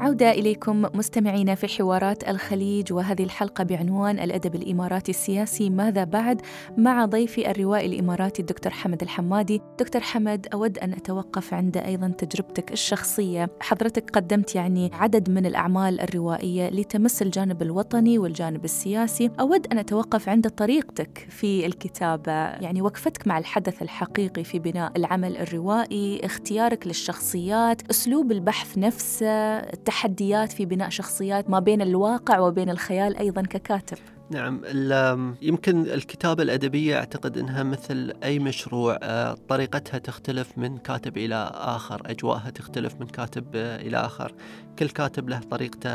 عودة 0.00 0.30
إليكم 0.30 0.82
مستمعينا 0.94 1.54
في 1.54 1.68
حوارات 1.68 2.28
الخليج 2.28 2.92
وهذه 2.92 3.22
الحلقة 3.22 3.64
بعنوان 3.64 4.18
الأدب 4.18 4.54
الإماراتي 4.54 5.10
السياسي 5.10 5.70
ماذا 5.70 6.04
بعد؟ 6.04 6.42
مع 6.78 7.04
ضيفي 7.04 7.50
الروائي 7.50 7.86
الإماراتي 7.86 8.42
الدكتور 8.42 8.72
حمد 8.72 9.02
الحمادي. 9.02 9.62
دكتور 9.78 10.02
حمد 10.02 10.46
أود 10.52 10.78
أن 10.78 10.92
أتوقف 10.92 11.54
عند 11.54 11.76
أيضا 11.76 12.08
تجربتك 12.08 12.72
الشخصية. 12.72 13.50
حضرتك 13.60 14.10
قدمت 14.10 14.54
يعني 14.54 14.90
عدد 14.92 15.30
من 15.30 15.46
الأعمال 15.46 16.00
الروائية 16.00 16.68
لتمس 16.68 17.22
الجانب 17.22 17.62
الوطني 17.62 18.18
والجانب 18.18 18.64
السياسي. 18.64 19.30
أود 19.40 19.66
أن 19.72 19.78
أتوقف 19.78 20.28
عند 20.28 20.50
طريقتك 20.50 21.26
في 21.30 21.66
الكتابة. 21.66 22.32
يعني 22.32 22.82
وقفتك 22.82 23.26
مع 23.26 23.38
الحدث 23.38 23.82
الحقيقي 23.82 24.44
في 24.44 24.58
بناء 24.58 24.92
العمل 24.96 25.36
الروائي 25.36 26.20
اختيارك 26.24 26.86
للشخصيات 26.86 27.90
أسلوب 27.90 28.32
البحث 28.32 28.78
نفسه 28.78 29.60
تحديات 29.86 30.52
في 30.52 30.66
بناء 30.66 30.88
شخصيات 30.88 31.50
ما 31.50 31.58
بين 31.58 31.82
الواقع 31.82 32.38
وبين 32.38 32.70
الخيال 32.70 33.16
أيضا 33.16 33.42
ككاتب. 33.42 33.98
نعم 34.30 35.36
يمكن 35.42 35.80
الكتابة 35.80 36.42
الأدبية 36.42 36.96
أعتقد 36.98 37.38
أنها 37.38 37.62
مثل 37.62 38.12
أي 38.24 38.38
مشروع 38.38 38.98
آه، 39.02 39.36
طريقتها 39.48 39.98
تختلف 39.98 40.58
من 40.58 40.78
كاتب 40.78 41.18
إلى 41.18 41.50
آخر 41.54 42.02
أجواءها 42.06 42.50
تختلف 42.50 42.94
من 43.00 43.06
كاتب 43.06 43.46
آه، 43.54 43.80
إلى 43.80 43.96
آخر. 43.96 44.32
كل 44.78 44.88
كاتب 44.88 45.28
له 45.28 45.38
طريقته 45.38 45.90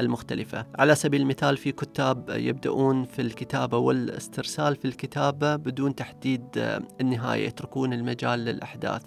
المختلفة. 0.00 0.66
على 0.78 0.94
سبيل 0.94 1.20
المثال 1.20 1.56
في 1.56 1.72
كتاب 1.72 2.30
يبدأون 2.30 3.04
في 3.04 3.22
الكتابة 3.22 3.78
والاسترسال 3.78 4.76
في 4.76 4.84
الكتابة 4.84 5.56
بدون 5.56 5.94
تحديد 5.94 6.44
آه، 6.56 6.82
النهاية 7.00 7.46
يتركون 7.46 7.92
المجال 7.92 8.38
للأحداث. 8.38 9.02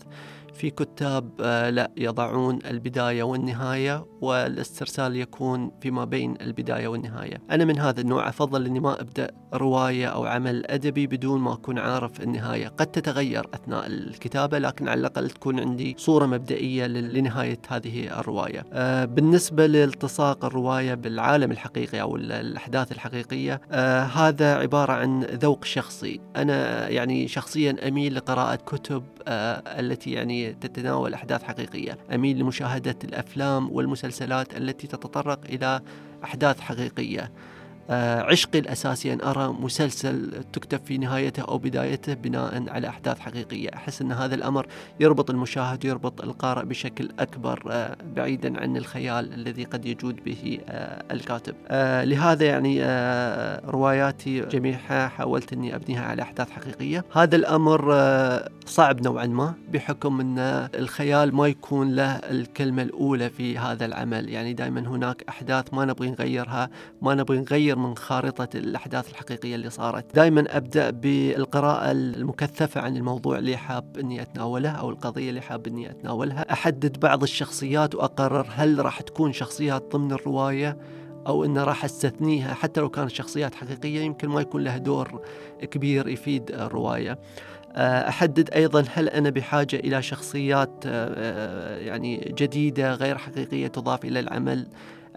في 0.58 0.70
كتاب 0.70 1.32
آه، 1.42 1.70
لا 1.70 1.92
يضعون 1.98 2.60
البداية 2.66 3.24
والنهاية 3.24 4.06
والاسترسال 4.22 5.16
يكون 5.16 5.72
فيما 5.82 6.06
بين 6.06 6.36
البداية 6.42 6.88
والنهاية. 6.88 7.42
أنا 7.52 7.66
من 7.66 7.80
هذا 7.80 8.02
النوع 8.02 8.30
أفضل 8.30 8.66
أني 8.66 8.80
ما 8.80 9.02
أبدأ 9.02 9.32
رواية 9.54 10.08
أو 10.08 10.26
عمل 10.26 10.66
أدبي 10.66 11.08
بدون 11.08 11.42
ما 11.42 11.54
أكون 11.54 11.80
عارف 11.80 12.22
النهاية. 12.22 12.68
قد 12.68 12.88
تتغير 12.88 13.48
أثناء 13.54 13.88
الكتابة 13.88 14.60
لكن 14.60 14.88
على 14.88 15.00
الأقل 15.00 15.30
تكون 15.30 15.60
عندي 15.60 15.96
صورة 15.98 16.26
مبدئية 16.26 16.88
لنهاية 16.88 17.60
هذه 17.68 18.20
الرواية. 18.20 18.66
آه، 18.74 19.06
بالنسبة 19.06 19.66
لالتصاق 19.66 20.46
الرواية 20.46 20.94
بالعالم 20.94 21.52
الحقيقي 21.52 22.02
أو 22.02 22.16
الأحداث 22.16 22.92
الحقيقية 22.92 23.62
آه، 23.72 24.04
هذا 24.04 24.56
عبارة 24.56 24.94
عن 24.94 25.24
ذوق 25.24 25.66
شخصي. 25.66 26.20
أنا 26.36 26.90
يعني 26.90 27.28
شخصيا 27.28 27.88
أميل 27.88 28.16
لقراءة 28.16 28.56
كتب 28.56 29.04
التي 29.80 30.12
يعني 30.12 30.47
تتناول 30.54 31.14
أحداث 31.14 31.44
حقيقية. 31.44 31.98
أميل 32.14 32.40
لمشاهدة 32.40 32.96
الأفلام 33.04 33.72
والمسلسلات 33.72 34.58
التي 34.58 34.88
تتطرق 34.88 35.40
إلى 35.46 35.82
أحداث 36.24 36.60
حقيقية. 36.60 37.32
عشقي 37.90 38.60
الأساسي 38.60 39.14
أن 39.14 39.22
أرى 39.22 39.48
مسلسل 39.60 40.44
تكتب 40.54 40.80
في 40.86 40.98
نهايته 40.98 41.44
أو 41.44 41.58
بدايته 41.58 42.14
بناء 42.14 42.64
على 42.70 42.88
أحداث 42.88 43.20
حقيقية. 43.20 43.70
أحس 43.74 44.02
أن 44.02 44.12
هذا 44.12 44.36
الأمر 44.36 44.68
يربط 45.00 45.30
المشاهد 45.30 45.86
ويربط 45.86 46.22
القارئ 46.22 46.66
بشكل 46.66 47.10
أكبر 47.20 47.64
آه، 47.72 47.98
بعيدا 48.16 48.62
عن 48.62 48.78
الخيال 48.78 49.34
الذي 49.34 49.64
قد 49.64 49.86
يجود 49.86 50.24
به 50.24 50.60
آه، 50.70 51.04
الكاتب. 51.12 51.56
لهذا 52.04 52.46
يعني 52.46 52.78
رواياتي 53.70 54.40
جميعها 54.42 55.08
حاولت 55.08 55.54
أني 55.54 55.76
أبنيها 55.76 56.06
على 56.06 56.22
أحداث 56.22 56.50
حقيقية. 56.50 57.06
هذا 57.14 57.36
الأمر 57.36 57.94
صعب 58.66 59.02
نوعا 59.02 59.26
ما 59.26 59.54
بحكم 59.74 60.20
أن 60.20 60.40
الخيال 60.76 61.36
ما 61.36 61.48
يكون 61.48 61.96
له 61.96 62.12
الكلمة 62.16 62.82
الأولى 62.82 63.30
في 63.30 63.58
هذا 63.58 63.86
العمل. 63.86 64.30
يعني 64.30 64.54
دائما 64.54 64.80
هناك 64.80 65.24
أحداث 65.30 65.74
ما 65.74 65.86
نبغي 65.86 66.10
نغيرها 66.10 66.70
ما 67.02 67.16
نبغي 67.16 67.40
نغير 67.40 67.77
من 67.78 67.98
خارطة 67.98 68.48
الأحداث 68.56 69.10
الحقيقية 69.10 69.56
اللي 69.56 69.70
صارت. 69.70 70.16
دائما 70.16 70.58
أبدأ 70.58 70.90
بالقراءة 70.90 71.92
المكثفة 71.92 72.82
عن 72.82 72.98
الموضوع 72.98 73.38
اللي 73.38 73.58
حاب 73.58 73.98
أني 73.98 74.22
أتناوله 74.22 74.70
أو 74.70 74.90
القضية 74.90 75.30
اللي 75.30 75.42
حاب 75.42 75.68
أني 75.68 75.92
أتناولها. 75.92 76.52
أحدد 76.52 77.00
بعض 77.00 77.24
الشخصيات 77.24 77.96
وأقرر 77.96 78.48
هل 78.50 78.86
راح 78.86 79.02
تكون 79.02 79.34
شخصيات 79.34 79.96
ضمن 79.96 80.12
الرواية 80.12 80.78
أو 81.28 81.46
أنه 81.46 81.64
راح 81.64 81.86
أستثنيها 81.86 82.54
حتى 82.54 82.82
لو 82.82 82.90
كانت 82.90 83.12
شخصيات 83.12 83.56
حقيقية 83.56 84.02
يمكن 84.02 84.30
ما 84.30 84.42
يكون 84.42 84.64
لها 84.64 84.78
دور 84.78 85.22
كبير 85.62 86.08
يفيد 86.08 86.52
الرواية. 86.52 87.20
آه، 87.78 88.10
أحدد 88.10 88.50
أيضا 88.50 88.86
هل 88.94 89.10
أنا 89.10 89.30
بحاجة 89.30 89.76
إلى 89.76 90.02
شخصيات 90.02 90.84
آه، 90.86 91.14
آه، 91.18 91.78
يعني 91.78 92.34
جديدة 92.38 92.94
غير 92.94 93.18
حقيقية 93.18 93.68
تضاف 93.68 94.06
إلى 94.06 94.20
العمل. 94.20 94.68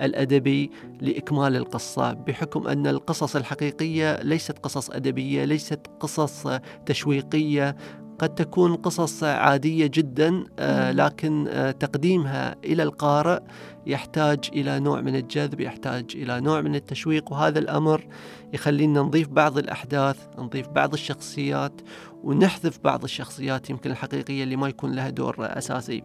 الأدبي 0.00 0.70
لإكمال 1.00 1.56
القصة 1.56 2.12
بحكم 2.12 2.66
أن 2.68 2.86
القصص 2.86 3.36
الحقيقية 3.36 4.22
ليست 4.22 4.58
قصص 4.58 4.90
أدبية 4.90 5.44
ليست 5.44 5.80
قصص 6.00 6.46
تشويقية. 6.86 7.76
قد 8.18 8.34
تكون 8.34 8.74
قصص 8.74 9.24
عادية 9.24 9.86
جدا 9.86 10.44
لكن 10.92 11.48
تقديمها 11.80 12.56
إلى 12.64 12.82
القارئ 12.82 13.40
يحتاج 13.86 14.38
إلى 14.52 14.80
نوع 14.80 15.00
من 15.00 15.16
الجذب 15.16 15.60
يحتاج 15.60 16.04
إلى 16.14 16.40
نوع 16.40 16.60
من 16.60 16.74
التشويق 16.74 17.32
وهذا 17.32 17.58
الأمر 17.58 18.06
يخلينا 18.52 19.00
نضيف 19.02 19.28
بعض 19.28 19.58
الأحداث 19.58 20.18
نضيف 20.38 20.68
بعض 20.68 20.92
الشخصيات 20.92 21.80
ونحذف 22.24 22.78
بعض 22.84 23.04
الشخصيات 23.04 23.70
يمكن 23.70 23.90
الحقيقية 23.90 24.44
اللي 24.44 24.56
ما 24.56 24.68
يكون 24.68 24.92
لها 24.92 25.10
دور 25.10 25.36
أساسي. 25.38 26.02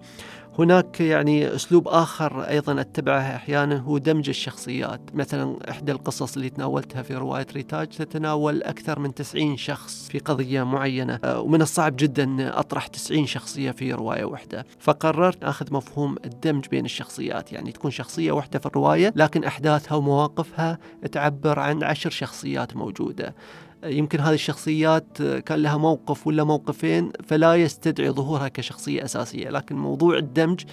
هناك 0.60 1.02
يعني 1.02 1.56
أسلوب 1.56 1.88
آخر 1.88 2.42
أيضا 2.42 2.82
أتبعه 2.82 3.36
أحيانا 3.36 3.78
هو 3.78 3.98
دمج 3.98 4.30
الشخصيات. 4.30 5.02
مثلا 5.14 5.70
إحدى 5.70 5.92
القصص 5.92 6.36
اللي 6.36 6.50
تناولتها 6.50 7.02
في 7.02 7.16
رواية 7.16 7.48
ريتاج 7.54 7.88
تتناول 7.88 8.64
أكثر 8.64 9.00
من 9.00 9.14
90 9.14 9.58
شخص 9.58 10.08
في 10.08 10.20
قضية 10.20 10.64
معينة 10.64 11.20
آه، 11.24 11.40
ومن 11.40 11.62
الصعب 11.62 11.96
جدا 11.96 12.60
أطرح 12.60 12.88
90 12.88 13.26
شخصية 13.26 13.72
في 13.72 13.94
رواية 13.94 14.26
واحدة. 14.26 14.66
فقررت 14.80 15.44
أخذ 15.44 15.74
مفهوم 15.74 16.16
الدمج 16.26 16.68
بين 16.68 16.86
الشخصيات 16.86 17.52
يعني 17.52 17.72
تكون 17.72 17.92
شخصية 17.92 18.32
واحدة 18.32 18.60
في 18.60 18.66
الرواية 18.66 19.14
لكن 19.16 19.44
أحداثها 19.44 19.96
ومواقفها 19.96 20.78
تعبر 21.12 21.60
عن 21.60 21.84
عشر 21.84 22.10
شخصيات 22.10 22.76
موجودة. 22.76 23.36
يمكن 23.86 24.20
هذه 24.20 24.34
الشخصيات 24.34 25.22
كان 25.22 25.60
لها 25.60 25.78
موقف 25.78 26.28
ولا 26.28 26.44
موقفين 26.44 27.12
فلا 27.24 27.56
يستدعي 27.56 28.10
ظهورها 28.10 28.48
كشخصية 28.48 29.04
أساسية 29.04 29.50
لكن 29.50 29.76
موضوع 29.76 30.18
الدمج 30.18 30.64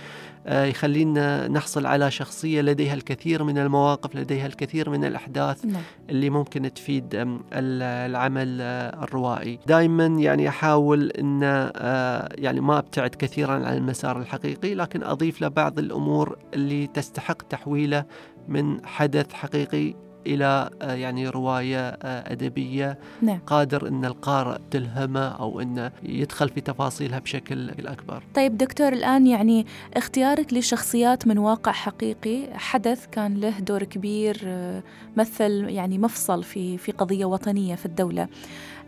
آه، 0.47 0.65
يخلينا 0.65 1.49
نحصل 1.49 1.87
على 1.87 2.11
شخصية 2.11 2.61
لديها 2.61 2.95
الكثير 2.95 3.45
من 3.45 3.59
المواقف 3.59 4.17
لديها 4.17 4.47
الكثير 4.47 4.91
من 4.91 5.05
الأحداث 5.05 5.65
نعم. 5.65 5.83
اللي 6.11 6.31
ممكن 6.31 6.75
تفيد 6.75 7.05
العمل 7.53 8.59
آه، 8.61 9.05
الروائي 9.05 9.59
دائما 9.67 10.07
يعني 10.07 10.49
أحاول 10.49 11.11
أن 11.11 11.41
آه، 11.43 12.29
يعني 12.39 12.61
ما 12.61 12.79
أبتعد 12.79 13.11
كثيرا 13.11 13.53
عن 13.53 13.77
المسار 13.77 14.21
الحقيقي 14.21 14.75
لكن 14.75 15.03
أضيف 15.03 15.41
له 15.41 15.49
بعض 15.49 15.79
الأمور 15.79 16.39
اللي 16.55 16.87
تستحق 16.87 17.43
تحويله 17.43 18.05
من 18.49 18.87
حدث 18.87 19.33
حقيقي 19.33 19.95
إلى 20.27 20.71
آه، 20.83 20.95
يعني 20.95 21.29
رواية 21.29 21.89
آه، 21.89 22.33
أدبية 22.33 22.99
نعم. 23.23 23.39
قادر 23.47 23.89
إن 23.89 24.05
القارئ 24.05 24.59
تلهمه 24.71 25.29
أو 25.29 25.61
انه 25.61 25.93
يدخل 26.03 26.49
في 26.49 26.61
تفاصيلها 26.61 27.19
بشكل 27.19 27.71
أكبر. 27.71 28.23
طيب 28.35 28.59
دكتور 28.59 28.93
الآن 28.93 29.27
يعني 29.27 29.67
اختيارك 29.97 30.53
لشخصيات 30.53 31.27
من 31.27 31.39
واقع 31.39 31.73
حقيقي 31.73 32.39
حدث 32.55 33.07
كان 33.13 33.35
له 33.35 33.59
دور 33.59 33.85
كبير 33.85 34.41
آه، 34.45 34.83
مثل 35.17 35.51
يعني 35.69 35.99
مفصل 35.99 36.43
في 36.43 36.79
في 36.79 36.93
قضية 36.93 37.25
وطنية 37.25 37.75
في 37.75 37.87
الدولة. 37.87 38.29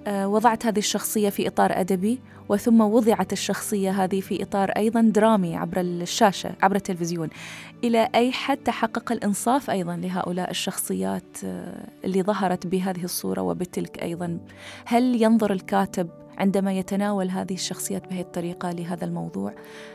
وضعت 0.09 0.67
هذه 0.67 0.79
الشخصية 0.79 1.29
في 1.29 1.49
إطار 1.49 1.81
أدبي 1.81 2.21
وثم 2.49 2.81
وضعت 2.81 3.33
الشخصية 3.33 3.91
هذه 3.91 4.21
في 4.21 4.43
إطار 4.43 4.71
أيضا 4.71 5.01
درامي 5.01 5.57
عبر 5.57 5.81
الشاشة 5.81 6.55
عبر 6.63 6.77
التلفزيون. 6.77 7.29
إلى 7.85 8.09
أي 8.15 8.33
حد 8.33 8.57
تحقق 8.57 9.13
الإنصاف 9.13 9.71
أيضا 9.71 9.97
لهؤلاء 9.97 10.51
الشخصيات 10.51 11.39
آه، 11.45 11.89
اللي 12.05 12.23
ظهرت 12.23 12.67
بهذه 12.67 13.05
الصورة 13.05 13.41
وبتلك 13.41 14.03
أيضا؟ 14.03 14.39
هل 14.85 15.23
ينظر 15.23 15.53
الكاتب 15.53 16.09
عندما 16.39 16.73
يتناول 16.73 17.31
هذه 17.31 17.55
الشخصيات 17.55 18.09
بهذه 18.09 18.21
الطريقة 18.21 18.71
لهذا 18.71 19.05
الموضوع؟ 19.05 19.51
آه، 19.51 19.94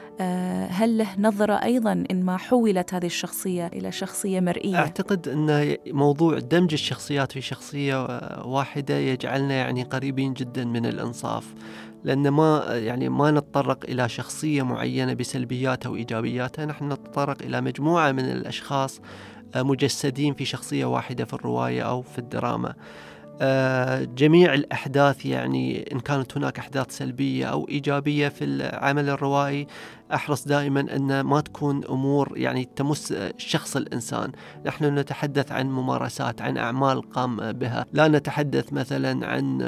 هل 0.69 0.97
له 0.97 1.07
نظرة 1.19 1.53
أيضا 1.53 2.03
إن 2.11 2.23
ما 2.23 2.38
حولت 2.38 2.93
هذه 2.93 3.05
الشخصية 3.05 3.67
إلى 3.67 3.91
شخصية 3.91 4.39
مرئية؟ 4.39 4.75
أعتقد 4.75 5.27
أن 5.27 5.77
موضوع 5.88 6.39
دمج 6.39 6.73
الشخصيات 6.73 7.31
في 7.31 7.41
شخصية 7.41 8.05
واحدة 8.45 8.95
يجعلنا 8.95 9.53
يعني 9.53 9.83
قريبين 9.83 10.33
جدا 10.33 10.65
من 10.65 10.85
الإنصاف 10.85 11.53
لأن 12.03 12.29
ما 12.29 12.63
يعني 12.69 13.09
ما 13.09 13.31
نتطرق 13.31 13.83
إلى 13.83 14.09
شخصية 14.09 14.63
معينة 14.63 15.13
بسلبياتها 15.13 15.89
وإيجابياتها 15.89 16.65
نحن 16.65 16.91
نتطرق 16.91 17.41
إلى 17.41 17.61
مجموعة 17.61 18.11
من 18.11 18.31
الأشخاص 18.31 19.01
مجسدين 19.55 20.33
في 20.33 20.45
شخصية 20.45 20.85
واحدة 20.85 21.25
في 21.25 21.33
الرواية 21.33 21.81
أو 21.81 22.01
في 22.01 22.19
الدراما 22.19 22.69
آه، 22.69 22.75
جميع 24.15 24.53
الأحداث 24.53 25.25
يعني 25.25 25.91
إن 25.91 26.00
كانت 26.00 26.38
هناك 26.38 26.60
أحداث 26.60 26.98
سلبية 26.98 27.46
أو 27.46 27.67
إيجابية 27.69 28.27
في 28.27 28.46
العمل 28.46 29.10
الروائي 29.10 29.67
أحرص 30.13 30.48
دائما 30.48 30.96
أن 30.96 31.22
ما 31.22 31.41
تكون 31.41 31.86
أمور 31.86 32.34
يعني 32.38 32.69
تمس 32.75 33.13
شخص 33.38 33.75
الإنسان. 33.75 34.31
نحن 34.65 35.00
نتحدث 35.00 35.51
عن 35.51 35.72
ممارسات 35.72 36.41
عن 36.41 36.58
أعمال 36.58 37.10
قام 37.10 37.51
بها. 37.51 37.86
لا 37.93 38.08
نتحدث 38.08 38.74
مثلا 38.74 39.27
عن 39.27 39.62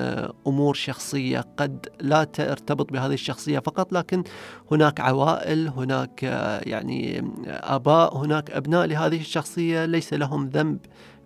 أمور 0.48 0.74
شخصية 0.74 1.46
قد 1.58 1.88
لا 2.02 2.24
ترتبط 2.24 2.92
بهذه 2.92 3.14
الشخصية 3.14 3.60
فقط 3.60 3.94
لكن 3.94 4.24
هناك 4.72 5.00
عوائل 5.00 5.68
هناك 5.68 6.24
يعني 6.66 7.32
آباء 7.48 8.18
هناك 8.18 8.52
أبناء 8.52 8.86
لهذه 8.86 9.20
الشخصية 9.20 9.86
ليس 9.86 10.14
لهم 10.14 10.50
ذنب. 10.50 10.80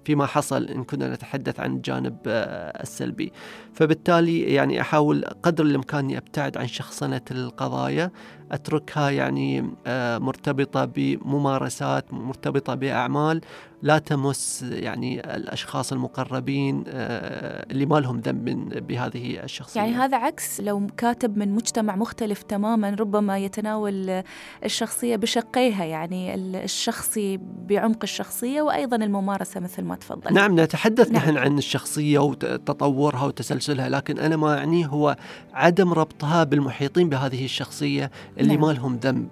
فيما 0.05 0.25
حصل 0.25 0.63
إن 0.63 0.83
كنا 0.83 1.13
نتحدث 1.13 1.59
عن 1.59 1.75
الجانب 1.75 2.17
آه، 2.27 2.81
السلبي. 2.83 3.31
فبالتالي 3.74 4.41
يعني 4.41 4.81
أحاول 4.81 5.25
قدر 5.43 5.63
الإمكان 5.63 6.15
أبتعد 6.15 6.57
عن 6.57 6.67
شخصنة 6.67 7.21
القضايا 7.31 8.12
أتركها 8.51 9.09
يعني 9.09 9.71
آه، 9.88 10.17
مرتبطة 10.17 10.85
بممارسات 10.85 12.13
مرتبطة 12.13 12.75
بأعمال 12.75 13.41
لا 13.86 13.98
تمس 13.98 14.65
يعني 14.72 15.36
الأشخاص 15.36 15.92
المقربين 15.92 16.84
آه، 16.88 17.65
اللي 17.72 17.86
ما 17.86 18.00
لهم 18.00 18.20
ذنب 18.20 18.46
بهذه 18.88 19.44
الشخصية 19.44 19.81
يعني 19.81 19.94
هذا 19.94 20.18
عكس 20.18 20.62
لو 20.62 20.88
كاتب 20.98 21.38
من 21.38 21.51
مجتمع 21.51 21.96
مختلف 21.96 22.44
تماما 22.44 22.90
ربما 22.90 23.38
يتناول 23.38 24.24
الشخصية 24.66 25.16
بشقيها 25.16 25.83
يعني 25.86 26.36
الشخصي 26.36 27.40
بعمق 27.42 28.00
الشخصية 28.03 28.62
وأيضا 28.62 28.96
الممارسة 28.96 29.59
مثل 29.59 29.83
ما 29.83 29.96
تفضل 29.96 30.33
نعم 30.33 30.59
نتحدث 30.59 31.12
نعم. 31.12 31.16
نحن 31.16 31.38
عن 31.38 31.57
الشخصية 31.57 32.20
وتطورها 32.20 33.25
وتسلسلها 33.25 33.90
لكن 33.90 34.20
أنا 34.20 34.36
ما 34.36 34.57
أعنيه 34.57 34.86
هو 34.86 35.16
عدم 35.55 35.94
ربطها 35.94 36.44
بالمحيطين 36.44 37.09
بهذه 37.09 37.46
الشخصية 37.46 38.11
اللي 38.39 38.55
نعم. 38.55 38.65
ما 38.65 38.74
لهم 38.74 38.96
ذنب 38.96 39.27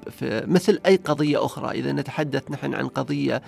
مثل 0.48 0.80
أي 0.86 0.96
قضية 0.96 1.46
أخرى 1.46 1.72
إذا 1.72 1.92
نتحدث 1.92 2.52
نحن 2.52 2.74
عن 2.74 2.88
قضية 2.88 3.42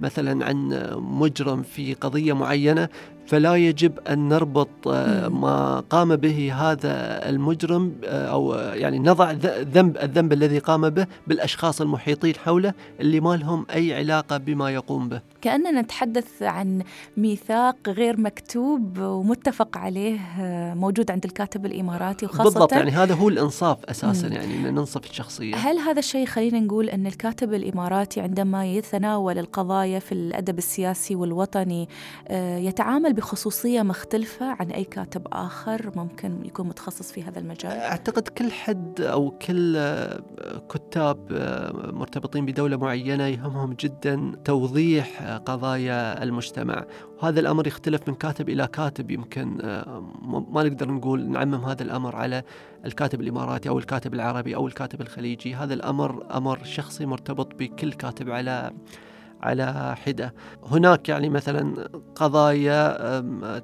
مثلا 0.00 0.46
عن 0.46 0.88
مجرم 0.96 1.62
في 1.62 1.94
قضية 1.94 2.32
معينة 2.32 2.88
فلا 3.26 3.54
يجب 3.54 3.98
أن 3.98 4.28
نربط 4.28 4.68
آه، 4.86 5.28
ما 5.28 5.80
قام 5.80 6.16
به 6.16 6.52
هذا 6.54 7.28
المجرم 7.28 7.92
آه، 8.04 8.26
أو 8.26 8.54
يعني 8.54 8.98
نضع 8.98 9.32
ذنب 9.74 9.96
الذنب 9.96 10.32
الذي 10.32 10.58
قام 10.58 10.90
به 10.90 11.06
بالأشخاص 11.26 11.80
المحيطين 11.80 12.34
حوله 12.34 12.74
اللي 13.00 13.20
ما 13.20 13.36
لهم 13.36 13.66
أي 13.74 13.94
علاقة 13.94 14.36
بما 14.36 14.70
يقوم 14.70 15.08
به. 15.08 15.20
كأننا 15.40 15.80
نتحدث 15.80 16.42
عن 16.42 16.82
ميثاق 17.16 17.76
غير 17.88 18.20
مكتوب 18.20 18.98
ومتفق 18.98 19.78
عليه 19.78 20.18
آه، 20.40 20.74
موجود 20.74 21.10
عند 21.10 21.24
الكاتب 21.24 21.66
الإماراتي 21.66 22.26
وخاصة 22.26 22.44
بالضبط 22.44 22.72
يعني 22.72 22.90
هذا 22.90 23.14
هو 23.14 23.28
الإنصاف 23.28 23.84
أساسا 23.84 24.28
مم. 24.28 24.32
يعني 24.32 24.70
ننصف 24.70 25.10
الشخصية. 25.10 25.56
هل 25.56 25.78
هذا 25.78 25.98
الشيء 25.98 26.26
خلينا 26.26 26.60
نقول 26.60 26.88
أن 26.88 27.06
الكاتب 27.06 27.54
الإماراتي 27.54 28.20
عندما 28.20 28.66
يتناول 28.66 29.38
القضايا 29.38 29.98
في 29.98 30.12
الأدب 30.12 30.58
السياسي 30.58 31.14
والوطني 31.14 31.88
يتعامل 32.30 33.11
بخصوصية 33.12 33.82
مختلفة 33.82 34.46
عن 34.60 34.70
أي 34.70 34.84
كاتب 34.84 35.26
آخر 35.32 35.92
ممكن 35.96 36.44
يكون 36.44 36.68
متخصص 36.68 37.12
في 37.12 37.22
هذا 37.22 37.38
المجال؟ 37.38 37.72
أعتقد 37.72 38.28
كل 38.28 38.52
حد 38.52 39.00
أو 39.00 39.30
كل 39.30 39.78
كتاب 40.70 41.32
مرتبطين 41.92 42.46
بدولة 42.46 42.76
معينة 42.76 43.26
يهمهم 43.26 43.72
جدا 43.80 44.32
توضيح 44.44 45.22
قضايا 45.22 46.22
المجتمع. 46.22 46.84
وهذا 47.22 47.40
الأمر 47.40 47.66
يختلف 47.66 48.08
من 48.08 48.14
كاتب 48.14 48.48
إلى 48.48 48.66
كاتب. 48.66 49.10
يمكن 49.10 49.56
ما 50.22 50.62
نقدر 50.62 50.90
نقول 50.90 51.30
نعمم 51.30 51.64
هذا 51.64 51.82
الأمر 51.82 52.16
على 52.16 52.42
الكاتب 52.84 53.20
الإماراتي 53.20 53.68
أو 53.68 53.78
الكاتب 53.78 54.14
العربي 54.14 54.56
أو 54.56 54.66
الكاتب 54.66 55.00
الخليجي. 55.00 55.54
هذا 55.54 55.74
الأمر 55.74 56.36
أمر 56.36 56.64
شخصي 56.64 57.06
مرتبط 57.06 57.54
بكل 57.54 57.92
كاتب 57.92 58.30
على 58.30 58.72
على 59.42 59.96
حدة 59.96 60.34
هناك 60.66 61.08
يعني 61.08 61.28
مثلا 61.28 61.88
قضايا 62.14 63.20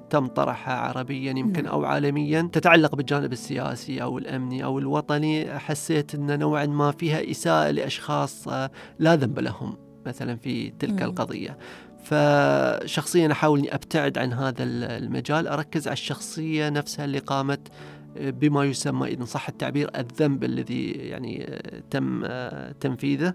تم 0.09 0.27
طرحها 0.27 0.73
عربيا 0.73 1.31
يمكن 1.31 1.63
نعم. 1.63 1.71
أو 1.71 1.85
عالميا 1.85 2.49
تتعلق 2.51 2.95
بالجانب 2.95 3.31
السياسي 3.33 4.01
أو 4.01 4.17
الأمني 4.17 4.63
أو 4.63 4.79
الوطني 4.79 5.59
حسيت 5.59 6.15
أن 6.15 6.39
نوعا 6.39 6.65
ما 6.65 6.91
فيها 6.91 7.31
إساءة 7.31 7.71
لأشخاص 7.71 8.47
آه، 8.47 8.71
لا 8.99 9.15
ذنب 9.15 9.39
لهم 9.39 9.77
مثلا 10.05 10.35
في 10.35 10.69
تلك. 10.69 11.03
القضية 11.03 11.57
فشخصيا 12.03 13.31
أحاول 13.31 13.59
أني 13.59 13.75
أبتعد 13.75 14.17
عن 14.17 14.33
هذا 14.33 14.63
المجال 14.63 15.47
أركز 15.47 15.87
على 15.87 15.93
الشخصية 15.93 16.69
نفسها 16.69 17.05
اللي 17.05 17.19
قامت 17.19 17.67
آه، 18.17 18.29
بما 18.29 18.65
يسمى 18.65 19.07
إذا 19.07 19.25
صح 19.25 19.49
التعبير 19.49 19.89
الذنب 19.95 20.43
الذي 20.43 20.91
يعني 20.91 21.45
آه، 21.47 21.83
تم 21.89 22.25
تنفيذه 22.79 23.33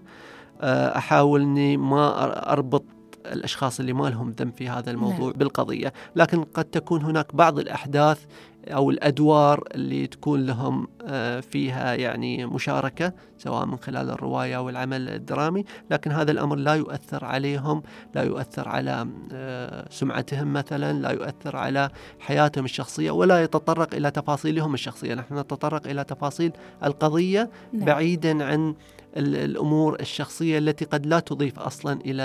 أحاول 0.61 1.41
إني 1.41 1.77
ما 1.77 2.51
أربط 2.51 2.83
الأشخاص 3.25 3.79
اللي 3.79 3.93
ما 3.93 4.09
لهم 4.09 4.31
ذنب 4.39 4.53
في 4.53 4.69
هذا 4.69 4.91
الموضوع 4.91 5.27
نعم. 5.27 5.37
بالقضية، 5.37 5.93
لكن 6.15 6.43
قد 6.43 6.65
تكون 6.65 7.01
هناك 7.01 7.35
بعض 7.35 7.59
الأحداث 7.59 8.25
أو 8.67 8.89
الأدوار 8.89 9.67
اللي 9.75 10.07
تكون 10.07 10.45
لهم 10.45 10.87
آه، 11.01 11.39
فيها 11.39 11.93
يعني 11.93 12.45
مشاركة 12.45 13.13
سواء 13.37 13.65
من 13.65 13.77
خلال 13.77 14.09
الرواية 14.09 14.57
أو 14.57 14.69
العمل 14.69 15.09
الدرامي 15.09 15.65
لكن 15.91 16.11
هذا 16.11 16.31
الأمر 16.31 16.55
لا 16.55 16.73
يؤثر 16.73 17.25
عليهم 17.25 17.83
لا 18.15 18.23
يؤثر 18.23 18.69
على 18.69 19.07
آه، 19.33 19.87
سمعتهم 19.89 20.53
مثلا 20.53 20.93
لا 20.93 21.09
يؤثر 21.09 21.55
على 21.55 21.89
حياتهم 22.19 22.65
الشخصية 22.65 23.11
ولا 23.11 23.43
يتطرق 23.43 23.95
إلى 23.95 24.11
تفاصيلهم 24.11 24.73
الشخصية 24.73 25.13
نحن 25.13 25.39
نتطرق 25.39 25.87
إلى 25.87 26.03
تفاصيل 26.03 26.51
القضية 26.83 27.49
نعم. 27.73 27.85
بعيدا 27.85 28.45
عن 28.45 28.75
الأمور 29.17 29.99
الشخصية 29.99 30.57
التي 30.57 30.85
قد 30.85 31.05
لا 31.05 31.19
تضيف 31.19 31.59
أصلا 31.59 31.99
إلى 32.05 32.23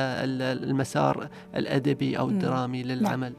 المسار 0.65 1.29
الأدبي 1.57 2.19
أو 2.19 2.29
الدرامي 2.29 2.83
للعمل. 2.83 3.33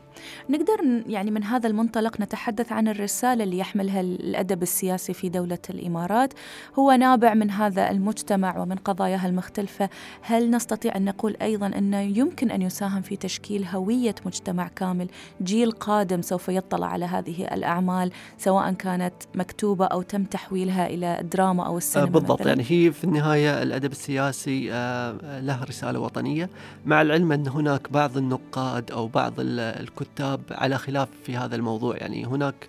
نقدر 0.50 1.04
يعني 1.08 1.32
من 1.32 1.44
هذا 1.44 1.68
المنطلق 1.70 2.22
نتحدث 2.22 2.72
عن 2.72 2.88
الرسالة 2.88 3.44
اللي 3.44 3.58
يحملها 3.58 4.02
الأدب 4.02 4.62
السياسي 4.64 5.14
في 5.14 5.30
دولة 5.30 5.58
الإمارات، 5.70 6.34
هو 6.80 6.92
نابع 6.92 7.34
من 7.34 7.52
هذا 7.52 7.92
المجتمع 7.92 8.58
ومن 8.58 8.76
قضاياها 8.76 9.28
المختلفة، 9.28 9.90
هل 10.22 10.50
نستطيع 10.50 10.96
أن 10.96 11.06
نقول 11.06 11.38
أيضا 11.42 11.68
انه 11.68 12.00
يمكن 12.00 12.52
أن 12.52 12.62
يساهم 12.62 13.02
في 13.02 13.16
تشكيل 13.16 13.66
هوية 13.66 14.16
مجتمع 14.26 14.68
كامل، 14.68 15.08
جيل 15.44 15.72
قادم 15.72 16.22
سوف 16.22 16.50
يطلع 16.50 16.88
على 16.88 17.06
هذه 17.06 17.54
الأعمال 17.54 18.12
سواء 18.38 18.74
كانت 18.74 19.14
مكتوبة 19.36 19.86
أو 19.86 20.02
تم 20.02 20.24
تحويلها 20.24 20.88
إلى 20.88 21.20
دراما 21.34 21.66
أو 21.66 21.78
السينما 21.78 22.10
بالضبط. 22.10 22.42
مثلاً. 22.42 22.50
يعني 22.50 22.64
هي 22.68 22.92
في 22.92 23.04
النهاية 23.04 23.41
النهاية 23.42 23.64
الأدب 23.64 23.92
السياسي 23.92 24.74
آه، 24.74 25.40
له 25.40 25.64
رسالة 25.64 26.00
وطنية. 26.00 26.50
مع 26.86 27.02
العلم 27.02 27.32
أن 27.32 27.48
هناك 27.48 27.92
بعض 27.92 28.18
النقاد 28.18 28.92
أو 28.92 29.08
بعض 29.08 29.34
الكتاب 29.40 30.42
على 30.52 30.78
خلاف 30.78 31.10
في 31.24 31.38
هذا 31.38 31.56
الموضوع. 31.56 31.98
يعني 31.98 32.26
هناك 32.26 32.68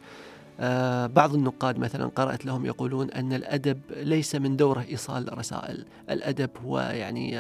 آه، 0.60 1.06
بعض 1.06 1.34
النقاد 1.34 1.78
مثلا 1.78 2.06
قرأت 2.06 2.46
لهم 2.46 2.66
يقولون 2.66 3.10
أن 3.10 3.32
الأدب 3.32 3.80
ليس 3.90 4.34
من 4.34 4.56
دوره 4.56 4.84
إيصال 4.88 5.38
رسائل. 5.38 5.84
الأدب 6.10 6.50
هو 6.64 6.80
يعني 6.80 7.38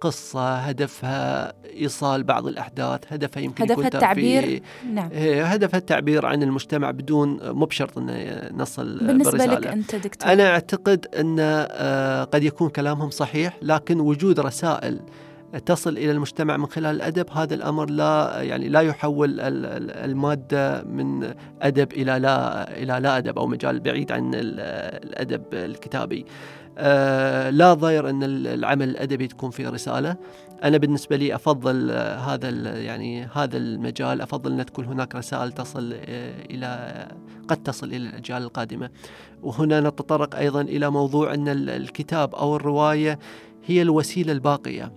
قصة 0.00 0.54
هدفها 0.54 1.52
إيصال 1.76 2.24
بعض 2.24 2.46
الأحداث 2.46 3.00
هدفها 3.12 3.42
يمكن 3.42 3.64
هدفها 3.64 3.72
يكون 3.72 3.86
التعبير 3.86 4.62
نعم. 4.92 5.10
إيه، 5.10 5.44
هدفها 5.44 5.78
التعبير 5.78 6.26
عن 6.26 6.42
المجتمع 6.42 6.90
بدون 6.90 7.50
مو 7.50 7.66
بشرط 7.66 7.98
أنه 7.98 8.50
نصل 8.54 8.98
بالنسبة 8.98 9.30
برسالة. 9.30 9.54
لك 9.54 9.66
أنت 9.66 9.94
دكتور 9.94 10.32
أنا 10.32 10.50
أعتقد 10.50 11.06
أن 11.06 11.36
آه، 11.40 12.24
قد 12.24 12.44
يكون 12.44 12.68
كلامهم 12.68 13.10
صحيح 13.10 13.58
لكن 13.62 14.00
وجود 14.00 14.40
رسائل 14.40 15.00
تصل 15.66 15.90
إلى 15.98 16.10
المجتمع 16.10 16.56
من 16.56 16.66
خلال 16.66 16.96
الأدب 16.96 17.30
هذا 17.30 17.54
الأمر 17.54 17.90
لا 17.90 18.42
يعني 18.42 18.68
لا 18.68 18.80
يحول 18.80 19.40
المادة 19.40 20.82
من 20.82 21.34
أدب 21.62 21.92
إلى 21.92 22.18
لا 22.18 22.68
إلى 22.82 23.00
لا 23.00 23.18
أدب 23.18 23.38
أو 23.38 23.46
مجال 23.46 23.80
بعيد 23.80 24.12
عن 24.12 24.30
الأدب 24.34 25.42
الكتابي. 25.52 26.26
آه، 26.78 27.50
لا 27.50 27.74
ضير 27.74 28.10
أن 28.10 28.22
العمل 28.22 28.88
الأدبي 28.88 29.26
تكون 29.26 29.50
فيه 29.50 29.68
رسالة. 29.68 30.16
أنا 30.64 30.76
بالنسبة 30.76 31.16
لي 31.16 31.34
أفضل 31.34 31.90
هذا 32.00 32.48
يعني 32.78 33.24
هذا 33.24 33.56
المجال 33.56 34.20
أفضل 34.20 34.60
أن 34.60 34.66
تكون 34.66 34.84
هناك 34.84 35.14
رسائل 35.14 35.52
تصل 35.52 35.92
آه، 35.94 36.44
إلى 36.50 37.08
قد 37.48 37.62
تصل 37.62 37.86
إلى 37.86 37.96
الأجيال 37.96 38.42
القادمة. 38.42 38.90
وهنا 39.42 39.80
نتطرق 39.80 40.34
أيضا 40.34 40.60
إلى 40.60 40.90
موضوع 40.90 41.34
أن 41.34 41.48
الكتاب 41.48 42.34
أو 42.34 42.56
الرواية 42.56 43.18
هي 43.66 43.82
الوسيلة 43.82 44.32
الباقية. 44.32 44.92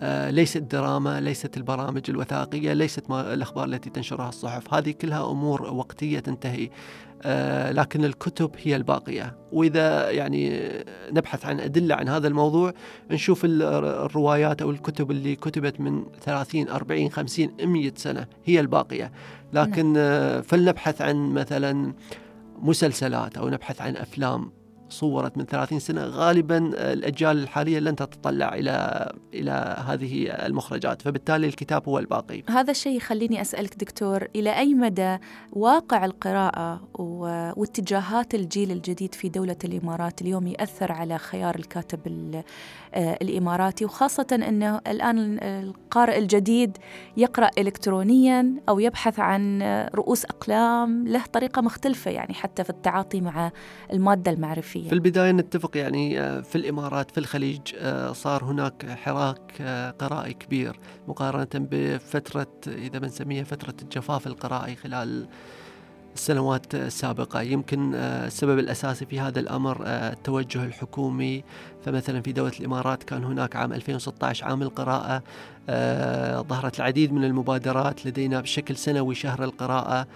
آه، 0.00 0.30
ليست 0.30 0.58
دراما 0.58 1.20
ليست 1.20 1.56
البرامج 1.56 2.02
الوثائقية 2.08 2.72
ليست 2.72 3.10
الأخبار 3.10 3.64
التي 3.64 3.90
تنشرها 3.90 4.28
الصحف. 4.28 4.74
هذه 4.74 4.90
كلها 4.90 5.30
أمور 5.30 5.62
وقتية 5.62 6.18
تنتهي. 6.18 6.64
آه، 6.64 6.70
لكن 7.70 8.04
الكتب 8.04 8.50
هي 8.62 8.76
الباقية. 8.76 9.36
وإذا 9.52 10.10
يعني 10.10 10.70
نبحث 11.10 11.46
عن 11.46 11.60
أدلة 11.60 11.94
عن 11.94 12.08
هذا 12.08 12.28
الموضوع 12.28 12.72
نشوف 13.10 13.40
الروايات 13.44 14.62
أو 14.62 14.70
الكتب 14.70 15.10
اللي 15.10 15.36
كتبت 15.36 15.80
من 15.80 16.04
30 16.20 16.68
40 16.68 17.10
50 17.10 17.48
100 17.62 17.92
سنة 17.96 18.26
هي 18.44 18.60
الباقية. 18.60 19.12
لكن 19.52 19.86
نعم. 19.86 19.94
آه، 19.96 20.40
فلنبحث 20.40 21.02
عن 21.02 21.16
مثلا 21.34 21.92
مسلسلات 22.62 23.38
أو 23.38 23.48
نبحث 23.48 23.80
عن 23.80 23.96
أفلام. 23.96 24.57
صورت 24.90 25.38
من 25.38 25.44
30 25.44 25.78
سنة 25.78 26.04
غالبا 26.04 26.58
الأجيال 26.92 27.38
الحالية 27.38 27.78
لن 27.78 27.96
تتطلع 27.96 28.54
إلى 28.54 29.08
إلى 29.34 29.84
هذه 29.86 30.26
المخرجات. 30.46 31.02
فبالتالي 31.02 31.46
الكتاب 31.46 31.88
هو 31.88 31.98
الباقي. 31.98 32.42
هذا 32.48 32.70
الشيء 32.70 32.96
يخليني 32.96 33.40
أسألك 33.40 33.74
دكتور 33.74 34.28
إلى 34.36 34.58
أي 34.58 34.74
مدى 34.74 35.16
واقع 35.52 36.04
القراءة 36.04 36.80
واتجاهات 37.56 38.34
الجيل 38.34 38.70
الجديد 38.70 39.14
في 39.14 39.28
دولة 39.28 39.56
الإمارات 39.64 40.22
اليوم 40.22 40.46
يأثر 40.46 40.92
على 40.92 41.18
خيار 41.18 41.54
الكاتب 41.54 41.98
آه، 42.94 43.18
الإماراتي؟ 43.22 43.84
وخاصة 43.84 44.26
أنه 44.32 44.80
الآن 44.86 45.38
القارئ 45.42 46.18
الجديد 46.18 46.76
يقرأ 47.16 47.50
إلكترونيا 47.58 48.54
أو 48.68 48.78
يبحث 48.78 49.20
عن 49.20 49.62
رؤوس 49.94 50.24
أقلام 50.24 51.08
له 51.08 51.24
طريقة 51.32 51.62
مختلفة 51.62 52.10
يعني 52.10 52.34
حتى 52.34 52.64
في 52.64 52.70
التعاطي 52.70 53.20
مع 53.20 53.50
المادة 53.92 54.30
المعرفية. 54.30 54.77
في 54.82 54.92
البداية 54.92 55.32
نتفق 55.32 55.76
يعني 55.76 56.20
آه، 56.20 56.40
في 56.40 56.56
الإمارات 56.56 57.10
في 57.10 57.18
الخليج 57.18 57.60
آه، 57.78 58.12
صار 58.12 58.44
هناك 58.44 58.86
حراك 58.86 59.62
قرائي 59.98 60.32
كبير 60.32 60.78
مقارنة 61.08 61.48
بفترة 61.54 62.46
إذا 62.66 62.98
بنسميها 62.98 63.44
فترة 63.44 63.74
الجفاف 63.82 64.26
القرائي 64.26 64.76
خلال 64.76 65.28
السنوات 66.18 66.74
السابقة. 66.74 67.42
يمكن 67.42 67.94
آه، 67.94 68.26
السبب 68.26 68.58
الأساسي 68.58 69.06
في 69.06 69.20
هذا 69.20 69.40
الأمر 69.40 69.82
آه، 69.86 70.12
التوجه 70.12 70.64
الحكومي. 70.64 71.44
فمثلا 71.84 72.22
في 72.22 72.32
دولة 72.32 72.52
الإمارات 72.60 73.02
كان 73.02 73.24
هناك 73.24 73.56
عام 73.56 73.72
2016 73.72 74.44
عام 74.44 74.62
القراءة 74.62 75.22
آه، 75.68 76.40
ظهرت 76.40 76.76
العديد 76.76 77.12
من 77.12 77.24
المبادرات 77.24 78.06
لدينا 78.06 78.40
بشكل 78.40 78.76
سنوي 78.76 79.14
شهر 79.14 79.44
القراءة. 79.44 80.06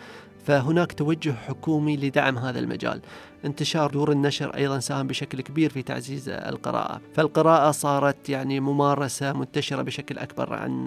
فهناك 0.45 0.93
توجه 0.93 1.33
حكومي 1.33 1.97
لدعم 1.97 2.39
هذا 2.39 2.59
المجال. 2.59 3.01
انتشار 3.45 3.91
دور 3.91 4.13
النشر 4.13 4.57
أيضا 4.57 4.79
ساهم 4.79 5.07
بشكل 5.07 5.41
كبير 5.41 5.71
في 5.71 5.83
تعزيز 5.83 6.29
القراءة. 6.29 7.01
فالقراءة 7.15 7.71
صارت 7.71 8.29
يعني 8.29 8.61
ممارسة 8.61 9.33
منتشرة 9.33 9.83
بشكل 9.83 10.19
أكبر 10.19 10.55
عن 10.55 10.85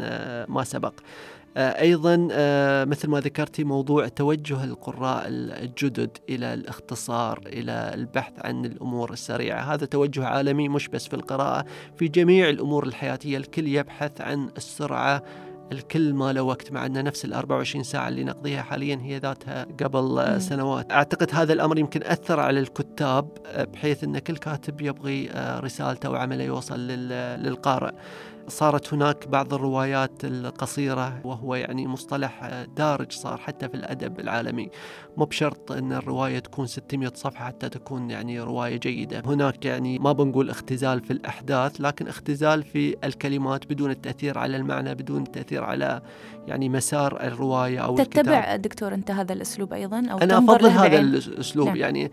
ما 0.49 0.63
سبق. 0.63 0.93
آه، 1.57 1.81
أيضا 1.81 2.27
آه، 2.31 2.85
مثل 2.85 3.09
ما 3.09 3.19
ذكرتي 3.19 3.63
موضوع 3.63 4.07
توجه 4.07 4.63
القراء 4.63 5.23
الجدد 5.27 6.17
إلى 6.29 6.53
الاختصار 6.53 7.39
إلى 7.45 7.91
البحث 7.93 8.33
عن 8.37 8.65
الأمور 8.65 9.13
السريعة. 9.13 9.73
هذا 9.73 9.85
توجه 9.85 10.25
عالمي 10.25 10.69
مش 10.69 10.87
بس 10.87 11.07
في 11.07 11.13
القراءة 11.13 11.65
في 11.97 12.07
جميع 12.07 12.49
الأمور 12.49 12.87
الحياتية. 12.87 13.37
الكل 13.37 13.67
يبحث 13.67 14.21
عن 14.21 14.49
السرعة 14.57 15.23
الكل 15.71 16.13
ما 16.13 16.33
له 16.33 16.41
وقت 16.41 16.71
مع 16.71 16.85
أن 16.85 17.03
نفس 17.03 17.25
ال 17.25 17.33
24 17.33 17.83
ساعة 17.83 18.07
اللي 18.07 18.23
نقضيها 18.23 18.61
حاليا 18.61 18.99
هي 19.03 19.17
ذاتها 19.17 19.67
قبل 19.83 20.31
مم. 20.33 20.39
سنوات 20.39 20.91
أعتقد 20.91 21.29
هذا 21.33 21.53
الأمر 21.53 21.77
يمكن 21.79 22.03
أثر 22.03 22.39
على 22.39 22.59
الكتاب 22.59 23.29
آه، 23.45 23.63
بحيث 23.63 24.03
أن 24.03 24.19
كل 24.19 24.37
كاتب 24.37 24.81
يبغي 24.81 25.29
رسالته 25.35 26.09
وعمله 26.09 26.43
يوصل 26.43 26.79
للقارئ 26.87 27.91
صارت 28.47 28.93
هناك 28.93 29.27
بعض 29.27 29.53
الروايات 29.53 30.11
القصيرة 30.23 31.21
وهو 31.23 31.55
يعني 31.55 31.87
مصطلح 31.87 32.65
دارج 32.77 33.11
صار 33.11 33.37
حتى 33.37 33.69
في 33.69 33.75
الأدب 33.75 34.19
العالمي 34.19 34.69
مو 35.17 35.25
بشرط 35.25 35.71
أن 35.71 35.93
الرواية 35.93 36.39
تكون 36.39 36.67
600 36.67 37.11
صفحة 37.15 37.45
حتى 37.45 37.69
تكون 37.69 38.09
يعني 38.09 38.41
رواية 38.41 38.77
جيدة 38.77 39.23
هناك 39.25 39.65
يعني 39.65 39.99
ما 39.99 40.11
بنقول 40.11 40.49
اختزال 40.49 41.01
في 41.01 41.11
الأحداث 41.11 41.81
لكن 41.81 42.07
اختزال 42.07 42.63
في 42.63 42.95
الكلمات 43.03 43.65
بدون 43.65 43.91
التأثير 43.91 44.37
على 44.37 44.57
المعنى 44.57 44.95
بدون 44.95 45.21
التأثير 45.21 45.63
على 45.63 46.01
يعني 46.47 46.69
مسار 46.69 47.23
الرواية 47.23 47.79
أو 47.79 47.97
تتبع 47.97 48.39
الكتاب. 48.39 48.61
دكتور 48.61 48.93
أنت 48.93 49.11
هذا 49.11 49.33
الأسلوب 49.33 49.73
أيضا 49.73 50.07
أو 50.11 50.17
أنا 50.17 50.37
أفضل 50.37 50.65
هذا 50.65 50.99
الأسلوب 50.99 51.67
نعم. 51.67 51.75
يعني 51.75 52.11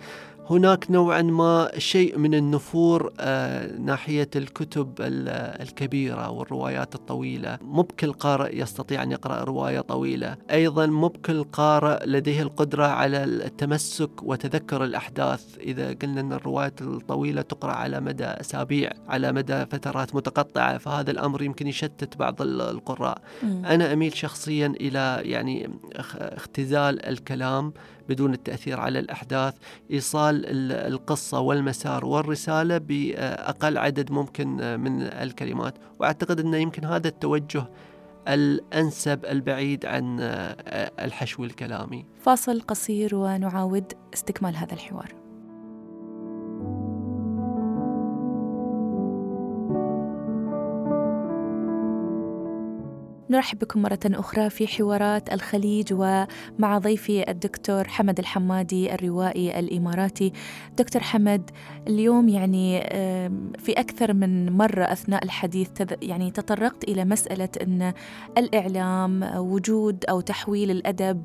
هناك 0.53 0.91
نوعا 0.91 1.23
ما 1.23 1.71
شيء 1.79 2.19
من 2.19 2.35
النفور 2.35 3.13
آه 3.21 3.77
ناحية 3.79 4.31
الكتب 4.37 4.95
الكبيرة 5.01 6.31
والروايات 6.31 6.95
الطويلة. 6.95 7.59
مو 7.63 7.83
بكل 7.83 8.13
قارئ 8.13 8.61
يستطيع 8.61 9.03
أن 9.03 9.13
يقرأ 9.13 9.45
رواية 9.45 9.81
طويلة. 9.81 10.37
أيضا 10.51 10.87
مو 10.87 11.09
بكل 11.09 11.45
قارئ 11.45 12.07
لديه 12.07 12.43
القدرة 12.43 12.87
على 12.87 13.25
التمسك 13.25 14.23
وتذكر 14.23 14.85
الأحداث. 14.85 15.59
إذا 15.61 15.93
قلنا 15.93 16.21
أن 16.21 16.33
الروايات 16.33 16.83
الطويلة 16.83 17.43
تقرأ 17.43 17.73
على 17.73 18.01
مدى 18.01 18.25
أسابيع 18.25 18.91
على 19.09 19.33
مدى 19.33 19.67
فترات 19.67 20.15
متقطعة 20.15 20.79
فهذا 20.79 21.11
الأمر 21.11 21.43
يمكن 21.43 21.67
يشتت 21.67 22.17
بعض 22.17 22.43
القراء. 22.43 23.19
م. 23.43 23.67
أنا 23.67 23.93
أميل 23.93 24.17
شخصيا 24.17 24.67
إلى 24.67 25.21
يعني 25.25 25.71
اختزال 26.17 27.07
الكلام 27.07 27.73
بدون 28.09 28.35
التأثير 28.35 28.81
على 28.81 28.99
الأحداث 28.99 29.55
إيصال 29.91 30.43
القصة 30.73 31.41
والمسار 31.41 32.05
والرسالة 32.05 32.79
بأقل 32.79 33.79
عدد 33.79 34.11
ممكن 34.11 34.81
من 34.81 35.03
الكلمات. 35.03 35.75
وأعتقد 35.99 36.41
أنه 36.41 36.57
يمكن 36.57 36.85
هذا 36.85 37.09
التوجه 37.09 37.65
الأنسب 38.29 39.25
البعيد 39.25 39.87
عن 39.87 40.17
الحشو 41.01 41.45
الكلامي. 41.45 42.07
فاصل 42.21 42.61
قصير 42.61 43.15
ونعاود 43.15 43.93
استكمال 44.15 44.57
هذا 44.57 44.73
الحوار. 44.73 45.22
نرحب 53.33 53.59
بكم 53.59 53.83
مرة 53.83 53.99
أخرى 54.07 54.51
في 54.51 54.67
حوارات 54.67 55.33
الخليج 55.33 55.93
ومع 55.93 56.79
ضيفي 56.79 57.31
الدكتور 57.31 57.89
حمد 57.89 58.19
الحمادي 58.19 58.95
الروائي 58.95 59.59
الإماراتي. 59.59 60.33
دكتور 60.79 61.03
حمد 61.03 61.51
اليوم 61.89 62.29
يعني 62.29 62.81
في 63.59 63.73
أكثر 63.73 64.13
من 64.13 64.53
مرة 64.53 64.85
أثناء 64.85 65.25
الحديث 65.25 65.69
يعني 66.03 66.31
تطرقت 66.31 66.85
إلى 66.85 67.05
مسألة 67.05 67.49
أن 67.63 67.93
الإعلام 68.39 69.23
وجود 69.37 70.05
أو 70.09 70.21
تحويل 70.21 70.71
الأدب 70.71 71.23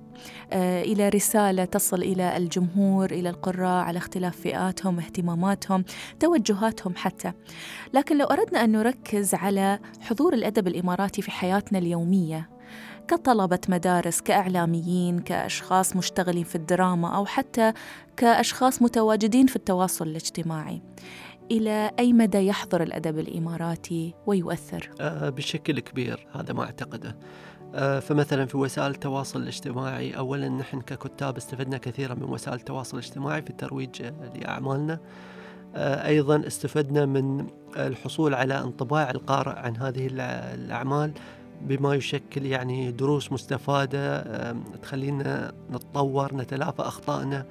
آه، 0.53 0.81
إلى 0.81 1.09
رسالة 1.09 1.65
تصل 1.65 2.01
إلى 2.01 2.37
الجمهور 2.37 3.11
إلى 3.11 3.29
القراء 3.29 3.83
على 3.83 3.97
اختلاف 3.97 4.41
فئاتهم 4.41 4.99
اهتماماتهم 4.99 5.83
توجهاتهم 6.19 6.95
حتى. 6.95 7.31
لكن 7.93 8.17
لو 8.17 8.25
أردنا 8.25 8.63
أن 8.63 8.71
نركز 8.71 9.33
على 9.33 9.79
حضور 10.01 10.33
الأدب 10.33 10.67
الإماراتي 10.67 11.21
في 11.21 11.31
حياتنا 11.31 11.79
اليومية 11.79 12.49
كطلبة 13.07 13.59
مدارس 13.69 14.21
كإعلاميين 14.21 15.19
كأشخاص 15.19 15.95
مشتغلين 15.95 16.43
في 16.43 16.55
الدراما 16.55 17.15
أو 17.15 17.25
حتى 17.25 17.73
كأشخاص 18.17 18.81
متواجدين 18.81 19.47
في 19.47 19.55
التواصل 19.55 20.07
الاجتماعي 20.07 20.81
إلى 21.51 21.91
أي 21.99 22.13
مدى 22.13 22.37
يحضر 22.37 22.83
الأدب 22.83 23.19
الإماراتي 23.19 24.13
ويؤثر؟ 24.25 24.89
آه 25.01 25.29
بشكل 25.29 25.79
كبير 25.79 26.27
هذا 26.31 26.53
ما 26.53 26.63
أعتقده 26.63 27.17
آه 27.75 27.99
فمثلا 27.99 28.45
في 28.45 28.57
وسائل 28.57 28.91
التواصل 28.91 29.41
الاجتماعي 29.41 30.17
أولا 30.17 30.49
نحن 30.49 30.81
ككتاب 30.81 31.37
استفدنا 31.37 31.77
كثيرا 31.77 32.15
من 32.15 32.23
وسائل 32.23 32.57
التواصل 32.57 32.97
الاجتماعي 32.97 33.41
في 33.41 33.49
الترويج 33.49 34.01
آه 34.01 34.13
أيضا 35.77 36.47
استفدنا 36.47 37.05
من 37.05 37.47
الحصول 37.77 38.33
على 38.33 38.59
انطباع 38.59 39.11
القارئ 39.11 39.59
عن 39.59 39.77
هذه 39.77 40.09
الأعمال 40.55 41.11
بما 41.61 41.95
يشكل 41.95 42.45
يعني 42.45 42.91
دروس 42.91 43.31
مستفادة 43.31 44.23
تخلينا 44.81 45.51
نتطور 45.71 46.35
نتلافى 46.35 46.81
أخطائنا 46.81 47.45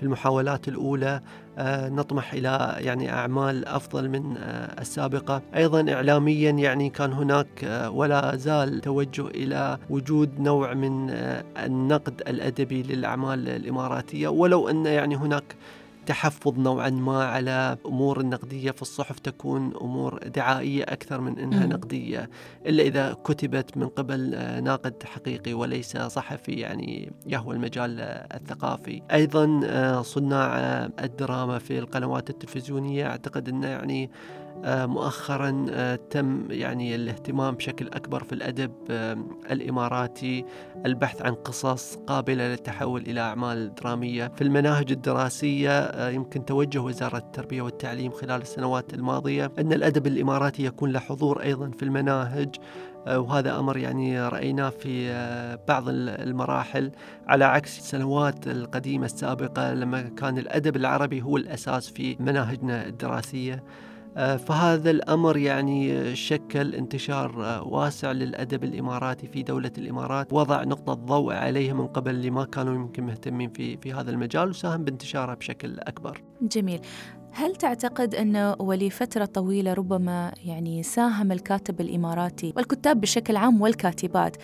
في 0.00 0.02
المحاولات 0.06 0.68
الأولى 0.68 1.20
آه، 1.58 1.88
نطمح 1.88 2.32
إلى 2.32 2.76
يعني 2.78 3.12
أعمال 3.12 3.64
أفضل 3.64 4.08
من 4.08 4.36
آه، 4.36 4.80
السابقة. 4.80 5.42
أيضا 5.56 5.92
إعلاميا 5.92 6.50
يعني 6.50 6.90
كان 6.90 7.12
هناك 7.12 7.64
آه، 7.64 7.90
ولا 7.90 8.36
زال 8.36 8.80
توجه 8.80 9.26
إلى 9.26 9.78
وجود 9.90 10.40
نوع 10.40 10.74
من 10.74 11.10
النقد 11.56 12.22
الأدبي 12.28 12.82
للأعمال 12.82 13.48
الإماراتية. 13.48 14.28
ولو 14.28 14.68
أن 14.68 14.86
يعني 14.86 15.16
هناك 15.16 15.56
تحفظ 16.06 16.58
نوعا 16.58 16.90
ما 16.90 17.24
على 17.24 17.76
أمور 17.86 18.20
النقديه 18.20 18.70
في 18.70 18.82
الصحف 18.82 19.18
تكون 19.18 19.72
أمور 19.80 20.18
دعائية 20.18 20.82
أكثر 20.82 21.20
من 21.20 21.38
إنها 21.38 21.66
م. 21.66 21.68
نقدية 21.68 22.30
إلا 22.66 22.82
إذا 22.82 23.12
كتبت 23.24 23.76
من 23.76 23.88
قبل 23.88 24.34
آه، 24.34 24.60
ناقد 24.60 25.02
حقيقي 25.04 25.54
وليس 25.54 25.96
صحفي 25.96 26.52
يعني 26.52 27.12
يهوى 27.26 27.56
المجال 27.56 28.00
آه، 28.00 28.36
الثقافي. 28.36 29.02
أيضا 29.12 29.60
آه، 29.64 30.02
صناع 30.02 30.58
الدراما 31.00 31.58
في 31.58 31.78
القنوات 31.78 32.30
التلفزيونية 32.30 33.06
أعتقد 33.06 33.48
إنه 33.48 33.66
يعني 33.66 34.10
مؤخرا 34.64 35.66
آه، 35.70 35.94
تم 36.10 36.50
يعني 36.50 36.94
الاهتمام 36.94 37.54
بشكل 37.54 37.86
أكبر 37.86 38.24
في 38.24 38.32
الأدب 38.32 38.72
آه، 38.90 39.18
الإماراتي 39.50 40.44
البحث 40.86 41.22
عن 41.22 41.34
قصص 41.34 41.96
قابلة 41.96 42.48
للتحول 42.48 43.00
إلى 43.00 43.20
أعمال 43.20 43.74
درامية. 43.74 44.32
في 44.36 44.42
المناهج 44.44 44.92
الدراسية 44.92 46.08
يمكن 46.08 46.44
توجه 46.44 46.78
وزارة 46.78 47.18
التربية 47.18 47.62
والتعليم 47.62 48.10
خلال 48.10 48.40
السنوات 48.40 48.94
الماضية 48.94 49.52
أن 49.58 49.72
الأدب 49.72 50.06
الإماراتي 50.06 50.64
يكون 50.64 50.90
له 50.90 51.00
حضور 51.00 51.42
أيضا 51.42 51.70
في 51.70 51.82
المناهج 51.82 52.54
وهذا 53.06 53.58
أمر 53.58 53.76
يعني 53.76 54.28
رأيناه 54.28 54.68
في 54.68 55.10
بعض 55.68 55.84
المراحل. 55.88 56.90
على 57.26 57.44
عكس 57.44 57.78
السنوات 57.78 58.46
القديمة 58.46 59.06
السابقة 59.06 59.74
لما 59.74 60.02
كان 60.02 60.38
الأدب 60.38 60.76
العربي 60.76 61.22
هو 61.22 61.36
الأساس 61.36 61.90
في 61.90 62.16
مناهجنا 62.20 62.86
الدراسية. 62.86 63.54
آه، 63.54 63.89
فهذا 64.16 64.90
الأمر 64.90 65.36
يعني 65.36 66.14
شكل 66.16 66.74
انتشار 66.74 67.44
آه، 67.44 67.62
واسع 67.62 68.12
للأدب 68.12 68.64
الإماراتي 68.64 69.26
في 69.28 69.42
دولة 69.42 69.72
الإمارات، 69.78 70.32
وضع 70.32 70.64
نقطة 70.64 70.94
ضوء 70.94 71.34
عليه 71.34 71.72
من 71.72 71.86
قبل 71.86 72.10
اللي 72.10 72.30
ما 72.30 72.44
كانوا 72.44 72.74
يمكن 72.74 73.02
مهتمين 73.02 73.50
في 73.50 73.76
في 73.76 73.92
هذا 73.92 74.10
المجال 74.10 74.48
وساهم 74.48 74.84
بانتشاره 74.84 75.34
بشكل 75.34 75.78
أكبر. 75.80 76.22
جميل. 76.42 76.80
هل 77.32 77.56
تعتقد 77.56 78.14
أنه 78.14 78.56
ولفترة 78.58 79.24
طويلة 79.24 79.72
ربما 79.72 80.32
يعني 80.44 80.82
ساهم 80.82 81.32
الكاتب 81.32 81.80
الإماراتي 81.80 82.52
والكتاب 82.56 83.00
بشكل 83.00 83.36
عام 83.36 83.60
والكاتبات 83.62 84.36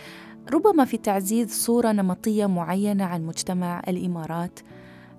ربما 0.53 0.85
في 0.85 0.97
تعزيز 0.97 1.65
صورة 1.65 1.91
نمطية 1.91 2.45
معينة 2.45 3.03
عن 3.03 3.25
مجتمع 3.25 3.81
الإمارات؟ 3.87 4.59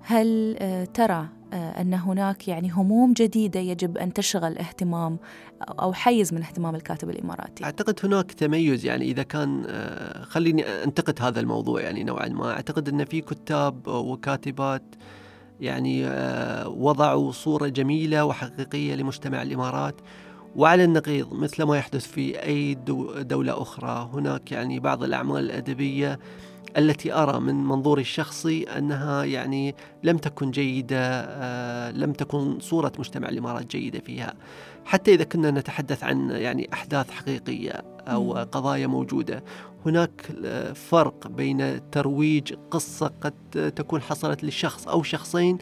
هل 0.01 0.55
آه، 0.59 0.85
ترى 0.85 1.13
آه، 1.13 1.38
أن 1.53 1.93
هناك 1.93 2.47
يعني 2.47 2.71
هموم 2.71 3.13
جديدة 3.13 3.59
يجب 3.59 3.97
أن 3.97 4.13
تشغل 4.13 4.57
اهتمام 4.57 5.17
أو 5.61 5.93
حيز 5.93 6.33
من 6.33 6.41
اهتمام 6.41 6.75
الكاتب 6.75 7.09
الإماراتي. 7.09 7.63
أعتقد 7.63 7.99
هناك 8.03 8.31
تميز 8.31 8.85
يعني 8.85 9.05
إذا 9.05 9.23
كان 9.23 9.63
آه، 9.67 10.23
خليني 10.23 10.63
أنتقد 10.83 11.21
هذا 11.21 11.39
الموضوع 11.39 11.81
يعني 11.81 12.03
نوعا 12.03 12.27
ما. 12.27 12.51
أعتقد 12.51 12.89
أن 12.89 13.05
في 13.05 13.21
كتاب 13.21 13.87
وكاتبات 13.87 14.83
يعني 15.59 16.07
آه، 16.07 16.67
وضعوا 16.67 17.31
صورة 17.31 17.67
جميلة 17.67 18.25
وحقيقية 18.25 18.95
لمجتمع 18.95 19.41
الإمارات. 19.41 19.95
وعلى 20.55 20.83
النقيض 20.83 21.33
مثل 21.33 21.63
ما 21.63 21.77
يحدث 21.77 22.07
في 22.07 22.43
أي 22.43 22.73
دولة 23.21 23.61
أخرى 23.61 24.09
هناك 24.13 24.51
يعني 24.51 24.79
بعض 24.79 25.03
الأعمال 25.03 25.43
الأدبية 25.43 26.19
التي 26.77 27.13
أرى 27.13 27.39
من 27.39 27.55
منظوري 27.63 28.01
الشخصي 28.01 28.63
أنها 28.63 29.23
يعني 29.23 29.75
لم 30.03 30.17
تكن 30.17 30.51
جيدة 30.51 30.97
آه، 30.99 31.91
لم 31.91 32.13
تكن 32.13 32.59
صورة 32.59 32.91
مجتمع 32.99 33.29
الإمارات 33.29 33.65
جيدة 33.65 33.99
فيها. 33.99 34.33
حتى 34.85 35.13
إذا 35.13 35.23
كنا 35.23 35.51
نتحدث 35.51 36.03
عن 36.03 36.29
يعني 36.29 36.69
أحداث 36.73 37.11
حقيقية 37.11 37.71
أو 38.07 38.33
قضايا 38.33 38.87
موجودة 38.87 39.43
هناك 39.85 40.31
آه، 40.45 40.73
فرق 40.73 41.27
بين 41.27 41.89
ترويج 41.91 42.53
قصة 42.71 43.11
قد 43.21 43.73
تكون 43.75 44.01
حصلت 44.01 44.43
لشخص 44.43 44.87
أو 44.87 45.03
شخصين 45.03 45.57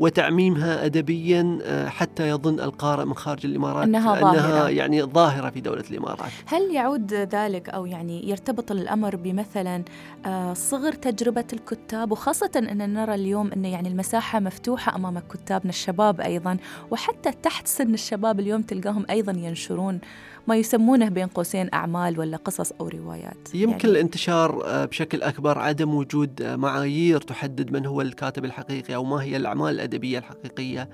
وتعميمها 0.00 0.86
ادبيا 0.86 1.58
آه، 1.62 1.88
حتى 1.88 2.28
يظن 2.28 2.60
القارئ 2.60 3.04
من 3.04 3.14
خارج 3.14 3.46
الإمارات 3.46 3.84
أنها 3.84 4.20
ظاهرة 4.20 4.30
انها 4.30 4.68
يعني 4.68 5.02
ظاهرة 5.02 5.50
في 5.50 5.60
دولة 5.60 5.84
الإمارات. 5.90 6.30
هل 6.46 6.74
يعود 6.74 7.14
ذلك 7.14 7.68
أو 7.68 7.86
يعني 7.86 8.28
يرتبط 8.28 8.70
الأمر 8.70 9.16
بمثلا 9.16 9.82
آه، 10.26 10.54
صغر 10.54 10.92
تجربة 10.92 11.44
الكتاب 11.52 12.12
وخاصة 12.12 12.50
ان 12.56 12.94
نرى 12.94 13.14
اليوم 13.14 13.52
أن 13.52 13.64
يعني 13.64 13.88
المساحة 13.88 14.40
مفتوحة 14.40 14.96
أمام 14.96 15.18
كتابنا 15.18 15.70
الشباب 15.70 16.20
أيضا 16.20 16.56
وحتى 16.90 17.30
تحت 17.42 17.66
سن 17.66 17.94
الشباب 17.94 18.40
اليوم 18.40 18.62
تلقاهم 18.62 19.06
أيضا 19.10 19.32
ينشرون 19.32 20.00
ما 20.46 20.56
يسمونه 20.56 21.08
بين 21.08 21.26
قوسين 21.26 21.68
أعمال 21.74 22.18
ولا 22.18 22.36
قصص 22.36 22.72
أو 22.80 22.88
روايات. 22.88 23.54
يمكن 23.54 23.70
يعني 23.70 23.84
الانتشار 23.84 24.62
آه، 24.64 24.84
بشكل 24.84 25.22
أكبر 25.22 25.58
عدم 25.58 25.94
وجود 25.94 26.42
آه، 26.42 26.56
معايير 26.56 27.20
تحدد 27.20 27.72
من 27.72 27.86
هو 27.86 28.00
الكاتب 28.00 28.44
الحقيقي 28.44 28.94
أو 28.94 29.04
ما 29.04 29.22
هي 29.22 29.36
الأعمال 29.36 29.74
الأدبية 29.74 30.18
الحقيقية. 30.18 30.88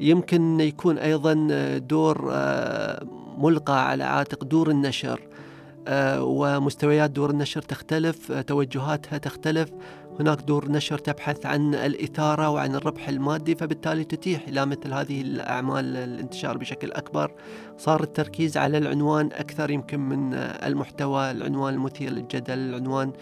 يمكن 0.00 0.60
يكون 0.60 0.98
أيضا 0.98 1.48
آه، 1.50 1.78
دور 1.78 2.22
ملقى 3.38 3.88
على 3.88 4.04
عاتق 4.04 4.44
دور 4.44 4.70
النشر 4.70 5.20
ومستويات 6.18 7.10
دور 7.10 7.30
النشر 7.30 7.62
تختلف 7.62 8.32
توجهاتها 8.32 9.18
تختلف. 9.18 9.70
هناك 10.20 10.40
دور 10.40 10.72
نشر 10.72 10.98
تبحث 10.98 11.46
عن 11.46 11.74
الإثارة 11.74 12.50
وعن 12.50 12.74
الربح 12.74 13.08
المادي 13.08 13.54
فبالتالي 13.54 14.04
تتيح 14.04 14.48
إلى 14.48 14.66
مثل 14.66 14.92
هذه 14.92 15.20
الأعمال 15.20 15.96
الانتشار 15.96 16.58
بشكل 16.58 16.92
أكبر. 16.92 17.32
صار 17.78 18.02
التركيز 18.02 18.56
على 18.56 18.78
العنوان 18.78 19.26
أكثر 19.32 19.70
يمكن 19.70 20.00
من 20.00 20.34
المحتوى 20.34 21.30
العنوان 21.30 21.74
المثير 21.74 22.10
للجدل 22.10 22.58
العنوان 22.58 23.12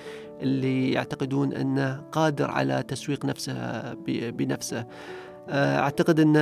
اللي 0.41 0.93
يعتقدون 0.93 1.53
أنه 1.53 2.03
قادر 2.13 2.51
على 2.51 2.83
تسويق 2.89 3.25
نفسه 3.25 3.95
بنفسه. 4.09 4.87
أعتقد 5.49 6.21
أن 6.21 6.37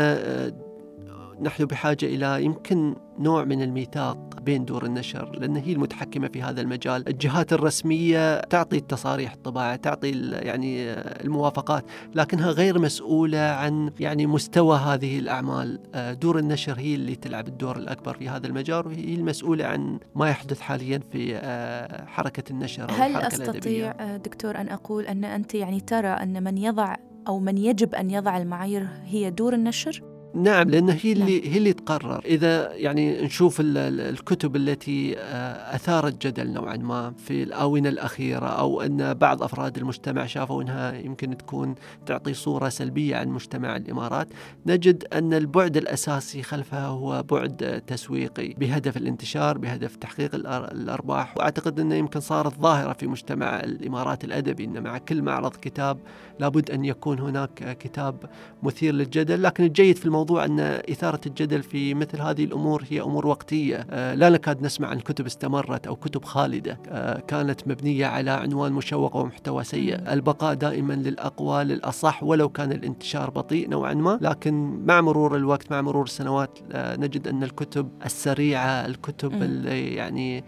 نحن 1.40 1.64
بحاجة 1.64 2.07
إلى 2.07 2.44
يمكن 2.44 2.96
نوع 3.18 3.44
من 3.44 3.62
الميثاق 3.62 4.40
بين 4.40 4.64
دور 4.64 4.85
النشر 4.85 5.38
لأن 5.38 5.57
هي 5.57 5.72
المتحكمة 5.72 6.29
في 6.29 6.42
هذا 6.42 6.61
المجال 6.61 7.09
الجهات 7.09 7.53
الرسمية 7.53 8.40
تعطي 8.40 8.76
التصاريح 8.76 9.33
الطباعة 9.33 9.76
تعطي 9.76 10.11
يعني 10.31 10.92
الموافقات 10.92 11.85
لكنها 12.14 12.50
غير 12.50 12.79
مسؤولة 12.79 13.38
عن 13.38 13.90
يعني 14.00 14.26
مستوى 14.26 14.79
هذه 14.79 15.18
الأعمال 15.18 15.81
آه، 15.94 16.12
دور 16.12 16.38
النشر 16.38 16.79
هي 16.79 16.94
اللي 16.94 17.14
تلعب 17.14 17.48
الدور 17.48 17.76
الأكبر 17.76 18.14
في 18.14 18.29
هذا 18.29 18.46
المجال 18.46 18.87
وهي 18.87 19.14
المسؤولة 19.14 19.64
عن 19.64 19.98
ما 20.14 20.31
يحدث 20.31 20.61
حاليا 20.61 21.00
في 21.12 21.37
آه، 21.37 22.05
حركة 22.05 22.50
النشر 22.50 22.90
هل 22.90 23.16
أستطيع 23.16 23.50
الأدبية. 23.50 24.16
دكتور 24.16 24.57
أن 24.57 24.68
أقول 24.68 25.05
أن 25.05 25.24
أنت 25.24 25.55
يعني 25.55 25.81
ترى 25.81 26.09
أن 26.09 26.42
من 26.42 26.59
يضع 26.59 26.96
أو 27.29 27.38
من 27.38 27.59
يجب 27.59 27.94
أن 27.94 28.11
يضع 28.11 28.37
المعايير 28.37 28.88
هي 29.05 29.31
دور 29.31 29.55
النشر؟ 29.55 30.10
نعم 30.35 30.71
لأن 30.71 30.88
هي 30.88 31.12
اللي 31.12 31.40
نعم. 31.40 31.53
هي 31.53 31.59
اللي 31.59 31.73
تقرر 31.73 32.23
إذا 32.25 32.73
يعني 32.75 33.23
نشوف 33.23 33.57
الكتب 33.61 34.57
التي 34.57 35.19
آه، 35.19 35.75
أثارت 35.75 36.27
جدل 36.27 36.53
نوعا 36.53 36.77
ما 36.77 37.12
في 37.16 37.43
الآونة 37.43 37.88
الأخيرة 37.88 38.47
أو 38.47 38.81
أن 38.81 39.14
بعض 39.14 39.43
أفراد 39.43 39.79
المجتمع 39.79 40.27
شافوا 40.27 40.62
أنها 40.62 40.93
يمكن 40.99 41.37
تكون 41.37 41.75
تعطي 42.07 42.35
صورة 42.35 42.69
سلبية 42.69 43.16
عن 43.16 43.29
مجتمع 43.29 43.77
الإمارات 43.77 44.29
نجد 44.66 45.05
أن 45.12 45.35
البعد 45.35 45.77
الأساسي 45.77 46.43
خلفها 46.43 46.87
هو 46.87 47.23
بعد 47.23 47.83
تسويقي 47.87 48.49
بهدف 48.49 48.97
الانتشار 48.97 49.59
بهدف 49.59 49.97
تحقيق 49.97 50.35
الأرباح 50.35 51.37
وأعتقد 51.37 51.81
أنه 51.81 51.95
يمكن 51.95 52.21
صارت 52.21 52.61
ظاهرة 52.61 52.93
في 52.93 53.07
مجتمع 53.07 53.61
الإمارات 53.61 54.25
الأدبي 54.25 54.64
أن 54.64 54.83
مع 54.83 54.99
كل 54.99 55.23
معرض 55.23 55.57
كتاب 55.57 55.99
لابد 56.40 56.71
أن 56.71 56.85
يكون 56.85 57.19
هناك 57.19 57.79
كتاب 57.79 58.16
مثير 58.62 58.95
للجدل 58.95 59.43
لكن 59.43 59.64
الجيد 59.64 59.97
في 59.97 60.07
الموضوع 60.07 60.19
الموضوع 60.20 60.44
أن 60.44 60.61
إثارة 60.61 61.20
الجدل 61.26 61.62
في 61.62 61.94
مثل 61.94 62.20
هذه 62.20 62.44
الأمور 62.44 62.85
هي 62.90 63.00
أمور 63.00 63.26
وقتية. 63.26 63.87
آه، 63.90 64.14
لا 64.14 64.28
نكاد 64.28 64.62
نسمع 64.62 64.88
عن 64.88 65.00
كتب 65.00 65.26
استمرت 65.26 65.87
أو 65.87 65.96
كتب 65.96 66.24
خالدة. 66.24 66.78
آه، 66.88 67.20
كانت 67.20 67.68
مبنية 67.68 68.06
على 68.06 68.30
عنوان 68.30 68.72
مشوق 68.72 69.16
ومحتوى 69.16 69.64
سيء. 69.64 70.12
البقاء 70.12 70.54
دائما 70.54 70.92
للأقوى 70.92 71.64
للأصح 71.64 72.22
ولو 72.22 72.48
كان 72.48 72.72
الانتشار 72.72 73.30
بطيء 73.30 73.68
نوعا 73.68 73.94
ما. 73.94 74.18
لكن 74.22 74.85
مع 74.87 75.00
مرور 75.00 75.37
الوقت 75.37 75.70
مع 75.70 75.80
مرور 75.80 76.04
السنوات 76.04 76.59
آه، 76.72 76.96
نجد 76.96 77.28
أن 77.28 77.42
الكتب 77.42 77.88
السريعة 78.04 78.87
الكتب 78.87 79.42
اللي 79.42 79.94
يعني 79.94 80.44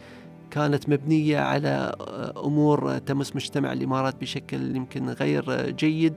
كانت 0.50 0.88
مبنية 0.88 1.38
على 1.38 1.94
أمور 2.36 2.98
تمس 2.98 3.36
مجتمع 3.36 3.72
الإمارات 3.72 4.20
بشكل 4.20 4.76
يمكن 4.76 5.08
غير 5.08 5.70
جيد 5.70 6.14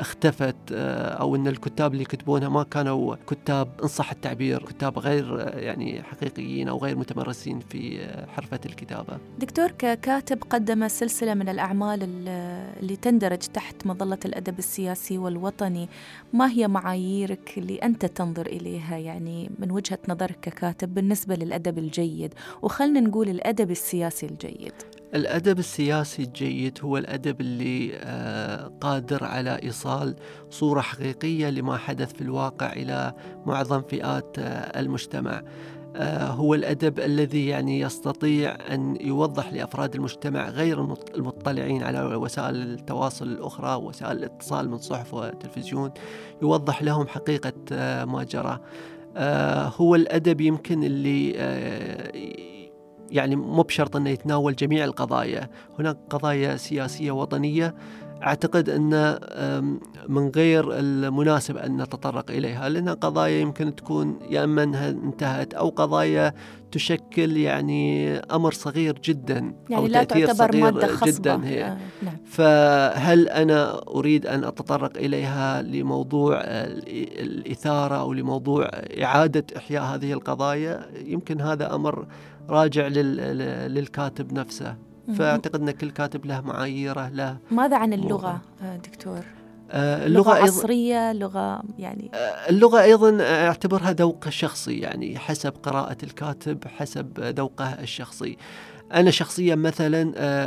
اختفت 0.00 0.56
آه، 0.72 1.08
أو 1.08 1.36
إن 1.36 1.48
الكتاب 1.48 1.92
اللي 1.92 2.02
يكتبونها 2.02 2.48
ما 2.48 2.62
كانوا 2.62 3.16
كتاب 3.26 3.68
إن 3.82 3.88
صح 3.88 4.10
التعبير 4.10 4.62
كتاب 4.66 4.98
غير 4.98 5.40
آه، 5.40 5.58
يعني 5.58 6.02
حقيقيين 6.02 6.68
أو 6.68 6.78
غير 6.78 6.96
متمرسين 6.96 7.60
في 7.60 8.00
آه، 8.02 8.26
حرفة 8.26 8.60
الكتابة. 8.66 9.18
دكتور 9.38 9.70
ككاتب 9.70 10.42
قدم 10.50 10.88
سلسلة 10.88 11.34
من 11.34 11.48
الأعمال 11.48 12.28
اللي 12.80 12.96
تندرج 12.96 13.38
تحت 13.38 13.86
مظلة 13.86 14.18
الأدب 14.24 14.58
السياسي 14.58 15.18
والوطني، 15.18 15.88
ما 16.32 16.50
هي 16.50 16.68
معاييرك 16.68 17.54
اللي 17.58 17.76
أنت 17.76 18.06
تنظر 18.06 18.46
إليها 18.46 18.96
يعني 18.98 19.50
من 19.58 19.70
وجهة 19.70 19.98
نظرك 20.08 20.38
ككاتب 20.42 20.94
بالنسبة 20.94 21.34
للأدب 21.34 21.78
الجيد 21.78 22.34
وخلنا 22.62 23.00
نقول 23.00 23.28
الأدب 23.28 23.70
السياسي 23.70 24.26
الجيد؟ 24.26 24.99
الأدب 25.14 25.58
السياسي 25.58 26.22
الجيد 26.22 26.78
هو 26.82 26.96
الأدب 26.96 27.40
اللي 27.40 27.90
آه، 27.94 28.70
قادر 28.80 29.24
على 29.24 29.62
إيصال 29.62 30.16
صورة 30.50 30.80
حقيقية 30.80 31.50
لما 31.50 31.76
حدث 31.76 32.12
في 32.12 32.20
الواقع 32.20 32.72
إلى 32.72 33.14
معظم 33.46 33.82
فئات 33.82 34.36
آه، 34.38 34.80
المجتمع. 34.80 35.42
آه، 35.96 36.26
هو 36.26 36.54
الأدب 36.54 37.00
الذي 37.00 37.46
يعني 37.46 37.80
يستطيع 37.80 38.56
أن 38.74 38.96
يوضح 39.00 39.52
لأفراد 39.52 39.94
المجتمع 39.94 40.48
غير 40.48 40.96
المطلعين 41.14 41.82
على 41.82 42.02
وسائل 42.02 42.54
التواصل 42.54 43.28
الأخرى 43.28 43.74
وسائل 43.74 44.16
الاتصال 44.16 44.70
من 44.70 44.78
صحف 44.78 45.14
وتلفزيون 45.14 45.90
يوضح 46.42 46.82
لهم 46.82 47.06
حقيقة 47.06 47.54
ما 48.04 48.24
جرى 48.24 48.60
هو 49.76 49.94
الأدب 49.94 50.40
يمكن 50.40 50.84
اللي 50.84 51.32
يعني 53.10 53.36
مو 53.36 53.62
بشرط 53.62 53.96
إنه 53.96 54.10
يتناول 54.10 54.56
جميع 54.56 54.84
القضايا، 54.84 55.50
هناك 55.78 55.96
قضايا 56.10 56.56
سياسية 56.56 57.10
وطنية 57.10 57.74
أعتقد 58.22 58.68
إن 58.68 59.18
من 60.08 60.28
غير 60.28 60.78
المناسب 60.78 61.56
أن 61.56 61.82
نتطرق 61.82 62.30
إليها 62.30 62.68
لانها 62.68 62.94
قضايا 62.94 63.40
يمكن 63.40 63.74
تكون 63.74 64.18
يا 64.30 64.44
إما 64.44 64.62
إنها 64.62 64.88
انتهت 64.90 65.54
أو 65.54 65.68
قضايا 65.68 66.34
تشكل 66.72 67.36
يعني 67.36 68.16
أمر 68.18 68.52
صغير 68.52 68.98
جدا 69.04 69.54
يعني 69.70 69.82
أو 69.82 69.86
لا 69.86 70.04
تأثير 70.04 70.26
تعتبر 70.26 70.52
صغير 70.52 70.64
مادة 70.64 70.86
خصبة. 70.86 71.10
جدا 71.10 71.44
هي 71.44 71.64
آه 71.64 71.78
نعم. 72.02 72.16
فهل 72.26 73.28
أنا 73.28 73.88
أريد 73.88 74.26
أن 74.26 74.44
أتطرق 74.44 74.96
إليها 74.96 75.62
لموضوع 75.62 76.40
الإثارة 76.44 77.94
أو 77.94 78.12
لموضوع 78.12 78.68
إعادة 79.02 79.44
إحياء 79.56 79.82
هذه 79.82 80.12
القضايا 80.12 80.86
يمكن 81.04 81.40
هذا 81.40 81.74
أمر 81.74 82.06
راجع 82.50 82.86
للكاتب 82.86 84.32
نفسه. 84.32 84.76
فأعتقد 85.18 85.60
إن 85.60 85.70
كل 85.70 85.90
كاتب 85.90 86.26
له 86.26 86.40
معاييره 86.40 87.08
له 87.08 87.36
ماذا 87.50 87.76
عن 87.76 87.92
اللغة 87.92 88.40
آه، 88.62 88.76
دكتور؟ 88.76 89.20
آه 89.70 90.06
اللغة 90.06 90.30
لغة 90.30 90.42
عصرية 90.42 91.12
لغة 91.12 91.62
يعني 91.78 92.10
آه 92.14 92.50
اللغة 92.50 92.82
أيضا 92.82 93.18
أعتبرها 93.22 93.92
ذوق 93.92 94.28
شخصي 94.28 94.78
يعني 94.78 95.18
حسب 95.18 95.52
قراءة 95.62 95.96
الكاتب 96.02 96.64
حسب 96.66 97.20
ذوقه 97.20 97.64
الشخصي. 97.64 98.36
أنا 98.92 99.10
شخصيا 99.10 99.54
مثلا 99.54 100.04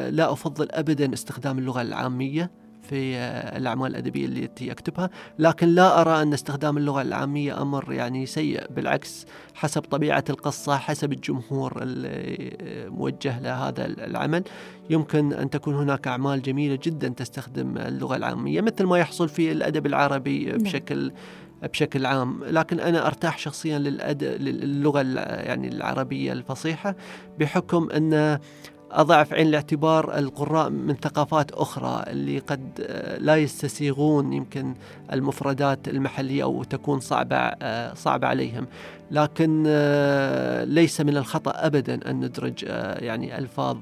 لا 0.10 0.32
أفضل 0.32 0.68
أبدا 0.72 1.14
استخدام 1.14 1.58
اللغة 1.58 1.82
العامية. 1.82 2.52
في 2.94 3.18
الأعمال 3.58 3.92
الأدبية 3.92 4.26
التي 4.26 4.72
أكتبها. 4.72 5.10
لكن 5.40 5.68
لا 5.68 6.02
أرى 6.02 6.22
أن 6.22 6.34
استخدام 6.34 6.78
اللغة 6.78 7.02
العامية 7.02 7.62
أمر 7.62 7.94
يعني 7.94 8.26
سيء. 8.26 8.72
بالعكس 8.72 9.26
حسب 9.54 9.82
طبيعة 9.82 10.24
القصة 10.30 10.78
حسب 10.78 11.12
الجمهور 11.12 11.74
الموجه 11.82 13.40
لهذا 13.40 13.86
العمل 13.86 14.44
يمكن 14.90 15.34
أن 15.34 15.50
تكون 15.50 15.76
هناك 15.76 16.08
أعمال 16.08 16.42
جميلة 16.42 16.80
جدا 16.84 17.08
تستخدم 17.08 17.78
اللغة 17.78 18.16
العامية 18.16 18.62
مثل 18.62 18.84
ما 18.84 18.98
يحصل 18.98 19.30
في 19.30 19.52
الأدب 19.52 19.86
العربي 19.86 20.46
نعم. 20.46 20.58
بشكل 20.58 21.12
بشكل 21.64 22.06
عام. 22.06 22.44
لكن 22.44 22.80
أنا 22.80 23.08
أرتاح 23.08 23.38
شخصيا 23.38 23.80
للغة 23.80 25.02
يعني 25.20 25.68
العربية 25.68 26.34
الفصيحة 26.34 26.96
بحكم 27.40 27.90
أن 27.90 28.40
أضع 28.94 29.24
في 29.24 29.36
عين 29.36 29.48
الاعتبار 29.48 30.18
القراء 30.18 30.70
من 30.70 30.96
ثقافات 30.96 31.52
أخرى 31.52 32.04
اللي 32.08 32.40
قد 32.40 32.70
آه، 32.82 33.18
لا 33.18 33.36
يستسيغون 33.36 34.34
يمكن 34.34 34.74
المفردات 35.14 35.88
المحلية 35.88 36.44
أو 36.44 36.64
تكون 36.64 37.00
صعبة 37.00 37.36
آه، 37.36 37.94
صعبة 37.94 38.28
عليهم. 38.28 38.68
لكن 39.12 39.64
آه، 39.68 40.64
ليس 40.64 41.02
من 41.02 41.18
الخطأ 41.18 41.54
أبدا 41.56 42.10
أن 42.10 42.26
ندرج 42.26 42.64
يعني 43.00 43.38
ألفاظ 43.38 43.78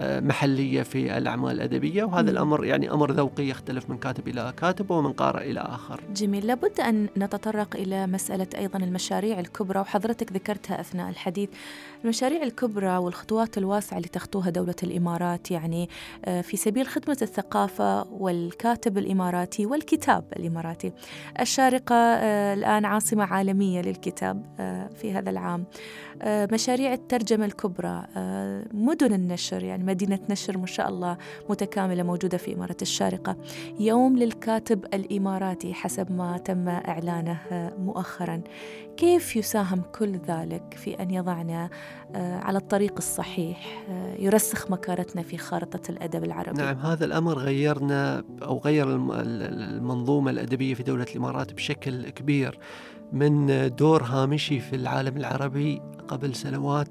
محلية 0.00 0.82
في 0.82 1.18
الأعمال 1.18 1.50
الأدبية 1.50 2.04
وهذا 2.04 2.30
الأمر 2.30 2.64
يعني 2.64 2.90
أمر 2.90 3.12
ذوقي 3.12 3.48
يختلف 3.48 3.90
من 3.90 3.98
كاتب 3.98 4.28
إلى 4.28 4.52
كاتب 4.56 4.90
ومن 4.90 5.12
قارئ 5.12 5.50
إلى 5.50 5.60
آخر. 5.60 6.00
جميل. 6.14 6.46
لابد 6.46 6.80
أن 6.80 7.08
نتطرق 7.16 7.76
إلى 7.76 8.06
مسألة 8.06 8.46
أيضا 8.58 8.78
المشاريع 8.78 9.40
الكبرى 9.40 9.80
وحضرتك 9.80 10.32
ذكرتها 10.32 10.80
أثناء 10.80 11.10
الحديث. 11.10 11.48
المشاريع 12.04 12.42
الكبرى 12.42 12.96
والخطوات 12.96 13.58
الواسعة 13.58 13.96
اللي 13.96 14.08
تخطوها 14.08 14.50
دولة 14.50 14.74
الإمارات 14.82 15.50
يعني 15.50 15.88
آه، 16.24 16.40
في 16.40 16.56
سبيل 16.56 16.86
خدمة 16.86 17.18
الثقافة 17.22 18.02
والكاتب 18.12 18.98
الإماراتي 18.98 19.66
والكتاب 19.66 20.24
الإماراتي. 20.36 20.92
الشارقة 21.40 21.94
آه، 21.94 22.54
الآن 22.54 22.84
عاصمة 22.84 23.24
عالمية 23.24 23.82
للكتاب 23.82 24.46
آه، 24.60 24.88
في 24.88 25.12
هذا 25.12 25.30
العام. 25.30 25.64
مشاريع 26.26 26.92
الترجمة 26.92 27.44
الكبرى 27.44 28.02
مدن 28.74 29.12
النشر 29.14 29.64
يعني 29.64 29.81
مدينة 29.82 30.18
نشر 30.30 30.58
ما 30.58 30.66
شاء 30.66 30.88
الله 30.88 31.16
متكاملة 31.50 32.02
موجودة 32.02 32.38
في 32.38 32.54
إمارة 32.54 32.76
الشارقة. 32.82 33.36
يوم 33.80 34.18
للكاتب 34.18 34.84
الإماراتي 34.94 35.74
حسب 35.74 36.12
ما 36.12 36.38
تم 36.38 36.68
إعلانه 36.68 37.38
مؤخرا. 37.78 38.42
كيف 38.96 39.36
يساهم 39.36 39.82
كل 39.98 40.16
ذلك 40.28 40.74
في 40.76 41.02
أن 41.02 41.10
يضعنا 41.10 41.70
آه، 42.14 42.38
على 42.38 42.58
الطريق 42.58 42.94
الصحيح 42.96 43.84
آه، 43.90 44.14
يرسخ 44.14 44.70
مكانتنا 44.70 45.22
في 45.22 45.38
خارطة 45.38 45.90
الأدب 45.90 46.24
العربي؟ 46.24 46.62
نعم 46.62 46.76
هذا 46.76 47.04
الأمر 47.04 47.38
غيرنا 47.38 48.24
أو 48.42 48.58
غير 48.58 48.86
المنظومة 48.88 50.30
الأدبية 50.30 50.74
في 50.74 50.82
دولة 50.82 51.06
الإمارات 51.10 51.52
بشكل 51.52 52.10
كبير. 52.10 52.58
من 53.12 53.70
دور 53.76 54.02
هامشي 54.02 54.60
في 54.60 54.76
العالم 54.76 55.16
العربي 55.16 55.82
قبل 56.08 56.34
سنوات 56.34 56.88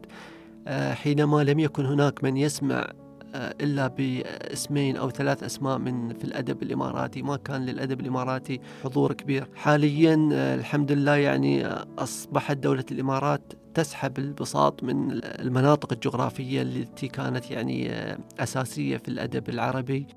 حينما 0.69 1.43
لم 1.43 1.60
يكن 1.60 1.86
هناك 1.86 2.24
من 2.24 2.38
يسمع 2.38 2.91
إلا 3.36 3.88
باسمين 3.88 4.97
أو 4.97 5.10
ثلاث 5.10 5.43
أسماء 5.43 5.78
من 5.78 6.13
في 6.13 6.24
الأدب 6.24 6.63
الإماراتي. 6.63 7.21
ما 7.21 7.38
كان 7.38 7.65
للأدب 7.65 8.00
الإماراتي 8.00 8.60
حضور 8.84 9.13
كبير. 9.13 9.47
حاليا 9.56 10.15
الحمد 10.56 10.91
لله 10.91 11.15
يعني 11.15 11.67
أصبحت 11.97 12.58
دولة 12.58 12.86
الإمارات 12.91 13.54
تسحب 13.74 14.19
البساط 14.19 14.84
من 14.84 15.19
المناطق 15.24 15.93
الجغرافية 15.93 16.62
التي 16.62 17.08
كانت 17.08 17.52
يعني 17.52 17.91
أساسية 18.39 18.97
في 18.97 19.08
الأدب 19.08 19.50
العربي. 19.50 20.08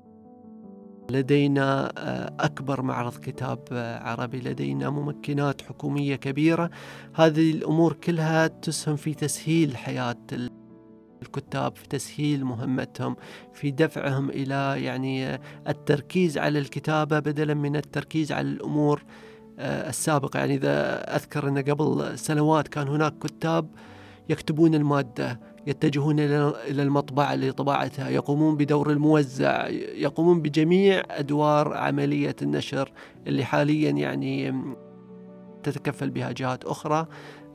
لدينا 1.09 1.91
أكبر 2.45 2.81
معرض 2.81 3.17
كتاب 3.17 3.59
عربي 4.01 4.39
لدينا 4.39 4.89
ممكنات 4.89 5.61
حكومية 5.61 6.15
كبيرة. 6.15 6.69
هذه 7.13 7.51
الأمور 7.51 7.93
كلها 7.93 8.47
تسهم 8.47 8.95
في 8.95 9.13
تسهيل 9.13 9.77
حياة 9.77 10.15
الكتاب 11.21 11.75
في 11.75 11.87
تسهيل 11.87 12.45
مهمتهم 12.45 13.15
في 13.53 13.71
دفعهم 13.71 14.29
إلى 14.29 14.83
يعني 14.83 15.39
التركيز 15.67 16.37
على 16.37 16.59
الكتابة 16.59 17.19
بدلا 17.19 17.53
من 17.53 17.75
التركيز 17.75 18.31
على 18.31 18.47
الأمور 18.47 19.03
السابقة. 19.59 20.39
يعني 20.39 20.55
إذا 20.55 21.01
أذكر 21.15 21.47
أن 21.47 21.57
قبل 21.57 22.19
سنوات 22.19 22.67
كان 22.67 22.87
هناك 22.87 23.17
كتاب 23.17 23.69
يكتبون 24.29 24.75
المادة 24.75 25.39
يتجهون 25.67 26.19
إلى 26.19 26.83
المطبعة 26.83 27.35
لطباعتها 27.35 28.09
يقومون 28.09 28.57
بدور 28.57 28.91
الموزع 28.91 29.67
يقومون 29.95 30.41
بجميع 30.41 31.03
أدوار 31.09 31.73
عملية 31.73 32.35
النشر 32.41 32.91
اللي 33.27 33.45
حاليا 33.45 33.91
يعني 33.91 34.53
تتكفل 35.63 36.09
بها 36.09 36.31
جهات 36.31 36.65
أخرى 36.65 37.07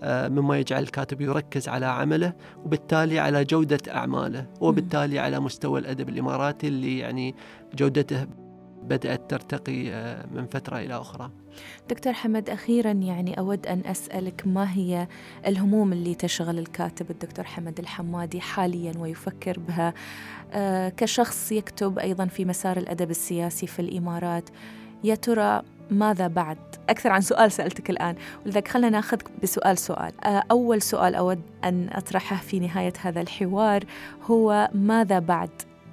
آه، 0.03 0.29
مما 0.29 0.59
يجعل 0.59 0.83
الكاتب 0.83 1.21
يركز 1.21 1.69
على 1.69 1.87
عمله 1.87 2.33
وبالتالي 2.65 3.19
على 3.19 3.45
جودة 3.45 3.79
أعماله 3.89 4.47
وبالتالي 4.61 5.19
على 5.19 5.41
مستوى 5.41 5.81
الأدب 5.81 6.09
الإماراتي 6.09 6.69
اللي 6.69 6.99
يعني 6.99 7.35
جودته 7.75 8.27
بدأت 8.83 9.31
ترتقي 9.31 9.93
آه، 9.93 10.27
من 10.35 10.47
فترة 10.47 10.79
إلى 10.79 10.95
أخرى. 10.95 11.31
دكتور 11.91 12.13
حمد 12.13 12.51
أخيرا 12.51 12.91
يعني 12.91 13.39
أود 13.39 13.67
أن 13.67 13.83
أسألك 13.87 14.43
ما 14.47 14.73
هي 14.73 15.09
الهموم 15.47 15.93
اللي 15.93 16.15
تشغل 16.15 16.59
الكاتب 16.59 17.11
الدكتور 17.11 17.45
حمد 17.45 17.79
الحمادي 17.79 18.41
حاليا 18.41 18.93
ويفكر 18.99 19.59
بها؟ 19.59 19.95
آه، 20.53 20.89
كشخص 20.89 21.53
يكتب 21.53 21.99
أيضا 21.99 22.27
في 22.27 22.45
مسار 22.45 22.77
الأدب 22.77 23.11
السياسي 23.11 23.67
في 23.67 23.83
الإمارات. 23.83 24.49
يا 25.05 25.15
ترى 25.15 25.63
ماذا 25.91 26.27
بعد؟ 26.27 26.59
أكثر 26.89 27.11
عن 27.11 27.21
سؤال 27.21 27.53
سألتك 27.53 27.91
الآن. 27.91 28.15
ولذلك 28.47 28.69
خلنا 28.69 28.91
ناخذ 28.91 29.19
بسؤال 29.43 29.79
سؤال. 29.79 30.13
آه، 30.25 30.43
أول 30.51 30.83
سؤال 30.83 31.15
أود 31.15 31.41
أن 31.65 31.89
أطرحه 31.93 32.37
في 32.37 32.61
نهاية 32.61 32.93
هذا 33.01 33.21
الحوار 33.21 33.85
هو 34.31 34.71
ماذا 34.75 35.19
بعد؟ 35.19 35.51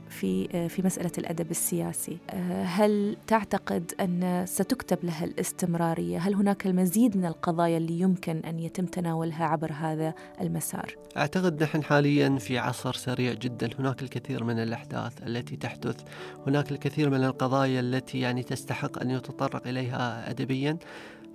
في 0.10 0.49
آه، 0.53 0.68
في 0.68 0.82
مسألة 0.82 1.12
الأدب 1.18 1.51
السياسي. 1.51 2.18
آه، 2.30 2.64
هل 2.64 3.18
تعتقد 3.28 3.91
أن 3.99 4.45
ستكتب 4.47 4.97
لها 5.03 5.26
الاستمرارية؟ 5.26 6.18
هل 6.18 6.34
هناك 6.34 6.68
المزيد 6.68 7.18
من 7.18 7.26
القضايا 7.26 7.78
اللي 7.78 7.99
يمكن 7.99 8.38
أن 8.38 8.60
يتم 8.60 8.86
تناولها 8.86 9.45
عبر 9.45 9.72
هذا 9.72 10.14
المسار؟ 10.41 10.95
أعتقد 11.18 11.64
نحن 11.64 11.84
حاليا 11.84 12.38
في 12.38 12.58
عصر 12.58 12.93
سريع 12.93 13.34
جدا. 13.34 13.70
هناك 13.80 14.01
الكثير 14.01 14.43
من 14.43 14.60
الأحداث 14.60 15.14
التي 15.28 15.55
تحدث. 15.55 16.01
هناك 16.47 16.72
الكثير 16.72 17.10
من 17.10 17.24
القضايا 17.24 17.80
التي 17.80 18.20
يعني 18.20 18.43
تستحق 18.43 19.01
أن 19.01 19.10
يتطرق 19.10 19.68
إليها 19.68 20.30
أدبيا. 20.30 20.78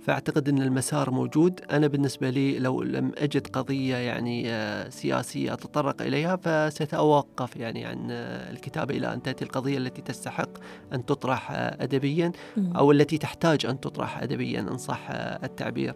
فأعتقد 0.03 0.49
أن 0.49 0.61
المسار 0.61 1.11
موجود. 1.11 1.61
أنا 1.71 1.87
بالنسبة 1.87 2.29
لي 2.29 2.59
لو 2.59 2.83
لم 2.83 3.11
أجد 3.17 3.47
قضية 3.47 3.95
يعني 3.95 4.49
آه، 4.49 4.89
سياسية 4.89 5.53
أتطرق 5.53 6.01
إليها 6.01 6.35
فستتوقف 6.35 7.55
يعني 7.55 7.85
عن 7.85 8.07
آه، 8.11 8.51
الكتابة 8.51 8.97
إلى 8.97 9.13
أن 9.13 9.21
تأتي 9.21 9.45
القضية 9.45 9.77
التي 9.77 10.01
تستحق 10.01 10.49
أن 10.93 11.05
تطرح 11.05 11.51
آه، 11.51 11.83
أدبيا 11.83 12.31
أو 12.57 12.91
التي 12.91 13.17
تحتاج 13.17 13.65
أن 13.65 13.79
تطرح 13.79 14.23
أدبيا 14.23 14.59
إن 14.59 14.77
صح 14.77 15.07
التعبير. 15.43 15.95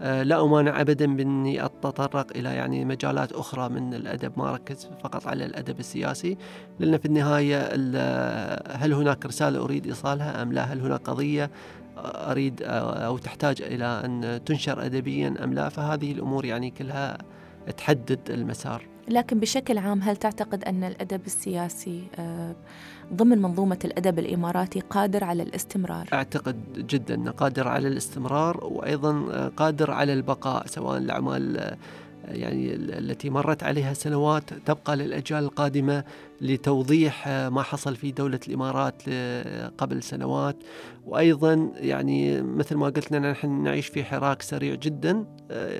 لا 0.00 0.44
أمانع 0.44 0.80
أبدا 0.80 1.16
بأني 1.16 1.64
أتطرق 1.64 2.26
إلى 2.36 2.48
يعني 2.48 2.84
مجالات 2.84 3.32
أخرى 3.32 3.68
من 3.68 3.94
الأدب 3.94 4.32
ما 4.36 4.50
أركز 4.50 4.90
فقط 5.04 5.26
على 5.26 5.44
الأدب 5.44 5.78
السياسي 5.78 6.36
لأن 6.78 6.98
في 6.98 7.04
النهاية 7.04 7.74
هل 8.76 8.92
هناك 8.92 9.26
رسالة 9.26 9.58
أريد 9.58 9.86
إيصالها 9.86 10.42
أم 10.42 10.52
لا؟ 10.52 10.62
هل 10.62 10.80
هناك 10.80 11.00
قضية 11.00 11.50
أريد 12.04 12.62
أو 12.62 13.18
تحتاج 13.18 13.62
إلى 13.62 13.84
أن 13.84 14.40
تنشر 14.44 14.86
أدبيا 14.86 15.34
أم 15.44 15.54
لا 15.54 15.68
فهذه 15.68 16.12
الأمور 16.12 16.44
يعني 16.44 16.70
كلها 16.70 17.18
تحدد 17.76 18.18
المسار 18.30 18.82
لكن 19.08 19.40
بشكل 19.40 19.78
عام 19.78 20.02
هل 20.02 20.16
تعتقد 20.16 20.64
أن 20.64 20.84
الأدب 20.84 21.20
السياسي 21.26 22.02
آه، 22.18 22.54
ضمن 23.12 23.42
منظومة 23.42 23.78
الأدب 23.84 24.18
الإماراتي 24.18 24.80
قادر 24.80 25.24
على 25.24 25.42
الاستمرار؟ 25.42 26.08
أعتقد 26.12 26.86
جدا 26.88 27.30
قادر 27.30 27.68
على 27.68 27.88
الاستمرار 27.88 28.64
وأيضا 28.64 29.48
قادر 29.56 29.90
على 29.90 30.12
البقاء 30.12 30.66
سواء 30.66 30.98
الأعمال 30.98 31.76
يعني 32.28 32.74
التي 32.74 33.30
مرت 33.30 33.62
عليها 33.62 33.92
سنوات 33.92 34.54
تبقى 34.66 34.96
للأجيال 34.96 35.44
القادمة 35.44 36.04
لتوضيح 36.40 37.28
ما 37.28 37.62
حصل 37.62 37.96
في 37.96 38.12
دولة 38.12 38.40
الإمارات 38.48 39.02
قبل 39.78 40.02
سنوات. 40.02 40.56
وأيضا 41.04 41.72
يعني 41.76 42.42
مثل 42.42 42.74
ما 42.76 42.86
قلت 42.86 43.12
لنا 43.12 43.30
نحن 43.30 43.62
نعيش 43.62 43.86
في 43.86 44.04
حراك 44.04 44.42
سريع 44.42 44.74
جدا 44.74 45.24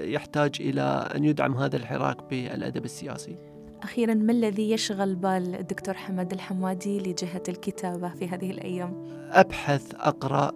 يحتاج 0.02 0.56
إلى 0.60 1.10
أن 1.14 1.24
يدعم 1.24 1.54
هذا 1.56 1.76
الحراك 1.76 2.16
بالأدب 2.30 2.84
السياسي. 2.84 3.47
أخيرا 3.82 4.14
ما 4.14 4.32
الذي 4.32 4.70
يشغل 4.70 5.14
بال 5.14 5.54
الدكتور 5.54 5.94
حمد 5.94 6.32
الحمادي 6.32 6.98
لجهة 6.98 7.42
الكتابة 7.48 8.08
في 8.08 8.28
هذه 8.28 8.50
الأيام؟ 8.50 9.08
أبحث 9.32 9.94
أقرأ 9.94 10.52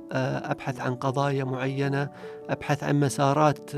أبحث 0.50 0.80
عن 0.80 0.94
قضايا 0.94 1.44
معينة 1.44 2.08
أبحث 2.48 2.84
عن 2.84 3.00
مسارات 3.00 3.70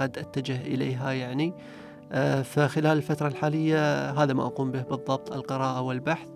قد 0.00 0.18
أتجه 0.18 0.60
إليها 0.60 1.12
يعني 1.12 1.54
فخلال 2.44 2.96
الفترة 2.96 3.28
الحالية 3.28 4.10
هذا 4.10 4.32
ما 4.32 4.46
أقوم 4.46 4.70
به 4.70 4.82
بالضبط 4.82 5.32
القراءة 5.32 5.80
والبحث 5.80 6.28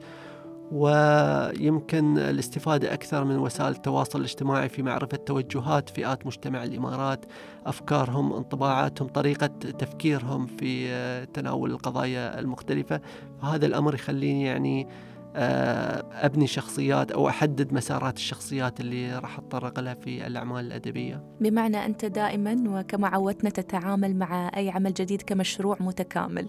ويمكن 0.73 2.19
الاستفادة 2.19 2.95
أكثر 2.95 3.25
من 3.25 3.39
وسائل 3.39 3.73
التواصل 3.73 4.19
الاجتماعي 4.19 4.69
في 4.69 4.83
معرفة 4.83 5.17
توجهات 5.17 5.89
فئات 5.89 6.27
مجتمع 6.27 6.65
الإمارات. 6.65 7.25
أفكارهم 7.67 8.33
انطباعاتهم 8.33 9.09
طريقة 9.09 9.47
تفكيرهم 9.47 10.47
في 10.47 11.27
تناول 11.35 11.71
القضايا 11.71 12.39
المختلفة. 12.39 13.01
فهذا 13.43 13.67
الأمر 13.67 13.95
يخليني 13.95 14.45
يعني 14.45 14.89
آه، 15.37 16.05
أبني 16.13 16.47
شخصيات 16.47 17.13
أو 17.13 17.29
أحدد 17.29 17.73
مسارات 17.73 18.17
الشخصيات 18.17 18.81
اللي 18.81 19.19
راح 19.19 19.39
أتطرق 19.39 19.81
لها 19.81 19.95
في 19.95 20.27
الأعمال 20.27 20.67
الأدبية. 20.67 21.25
بمعنى 21.41 21.87
أنت 21.87 22.05
دائما 22.05 22.57
وكما 22.69 23.09
عودتنا 23.09 23.51
تتعامل 23.51 24.17
مع 24.17 24.51
أي 24.57 24.71
عمل 24.71 24.95
جديد 24.95 25.23
كمشروع 25.23 25.77
متكامل. 25.81 26.49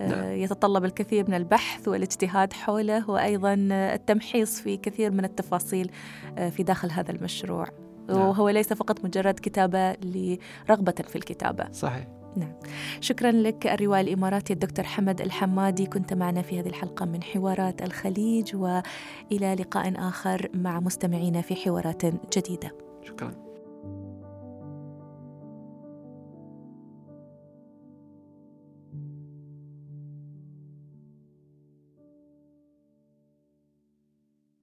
يتطلب 0.00 0.84
الكثير 0.84 1.24
من 1.28 1.34
البحث 1.34 1.88
والاجتهاد 1.88 2.52
حوله 2.52 3.10
وأيضا 3.10 3.54
التمحيص 3.70 4.60
في 4.60 4.76
كثير 4.76 5.10
من 5.10 5.24
التفاصيل 5.24 5.90
آه، 6.38 6.48
في 6.48 6.62
داخل 6.62 6.90
هذا 6.90 7.10
المشروع. 7.10 7.66
نعم. 8.08 8.18
وهو 8.18 8.48
ليس 8.48 8.72
فقط 8.72 9.04
مجرد 9.04 9.34
كتابة 9.34 9.92
لرغبة 9.92 10.94
في 11.08 11.16
الكتابة. 11.16 11.72
صحيح. 11.72 12.06
نعم. 12.36 12.52
شكرا 13.00 13.32
لك 13.32 13.66
الروائي 13.66 14.02
الإماراتي 14.02 14.52
الدكتور 14.52 14.84
حمد 14.84 15.20
الحمادي. 15.20 15.86
كنت 15.86 16.14
معنا 16.14 16.42
في 16.42 16.60
هذه 16.60 16.68
الحلقة 16.68 17.06
من 17.06 17.22
حوارات 17.22 17.82
الخليج 17.82 18.56
وإلى 18.56 19.54
لقاء 19.54 19.92
آخر 19.96 20.48
مع 20.54 20.80
مستمعينا 20.80 21.40
في 21.40 21.56
حوارات 21.56 22.02
جديدة. 22.36 22.72
شكرا. 23.02 23.51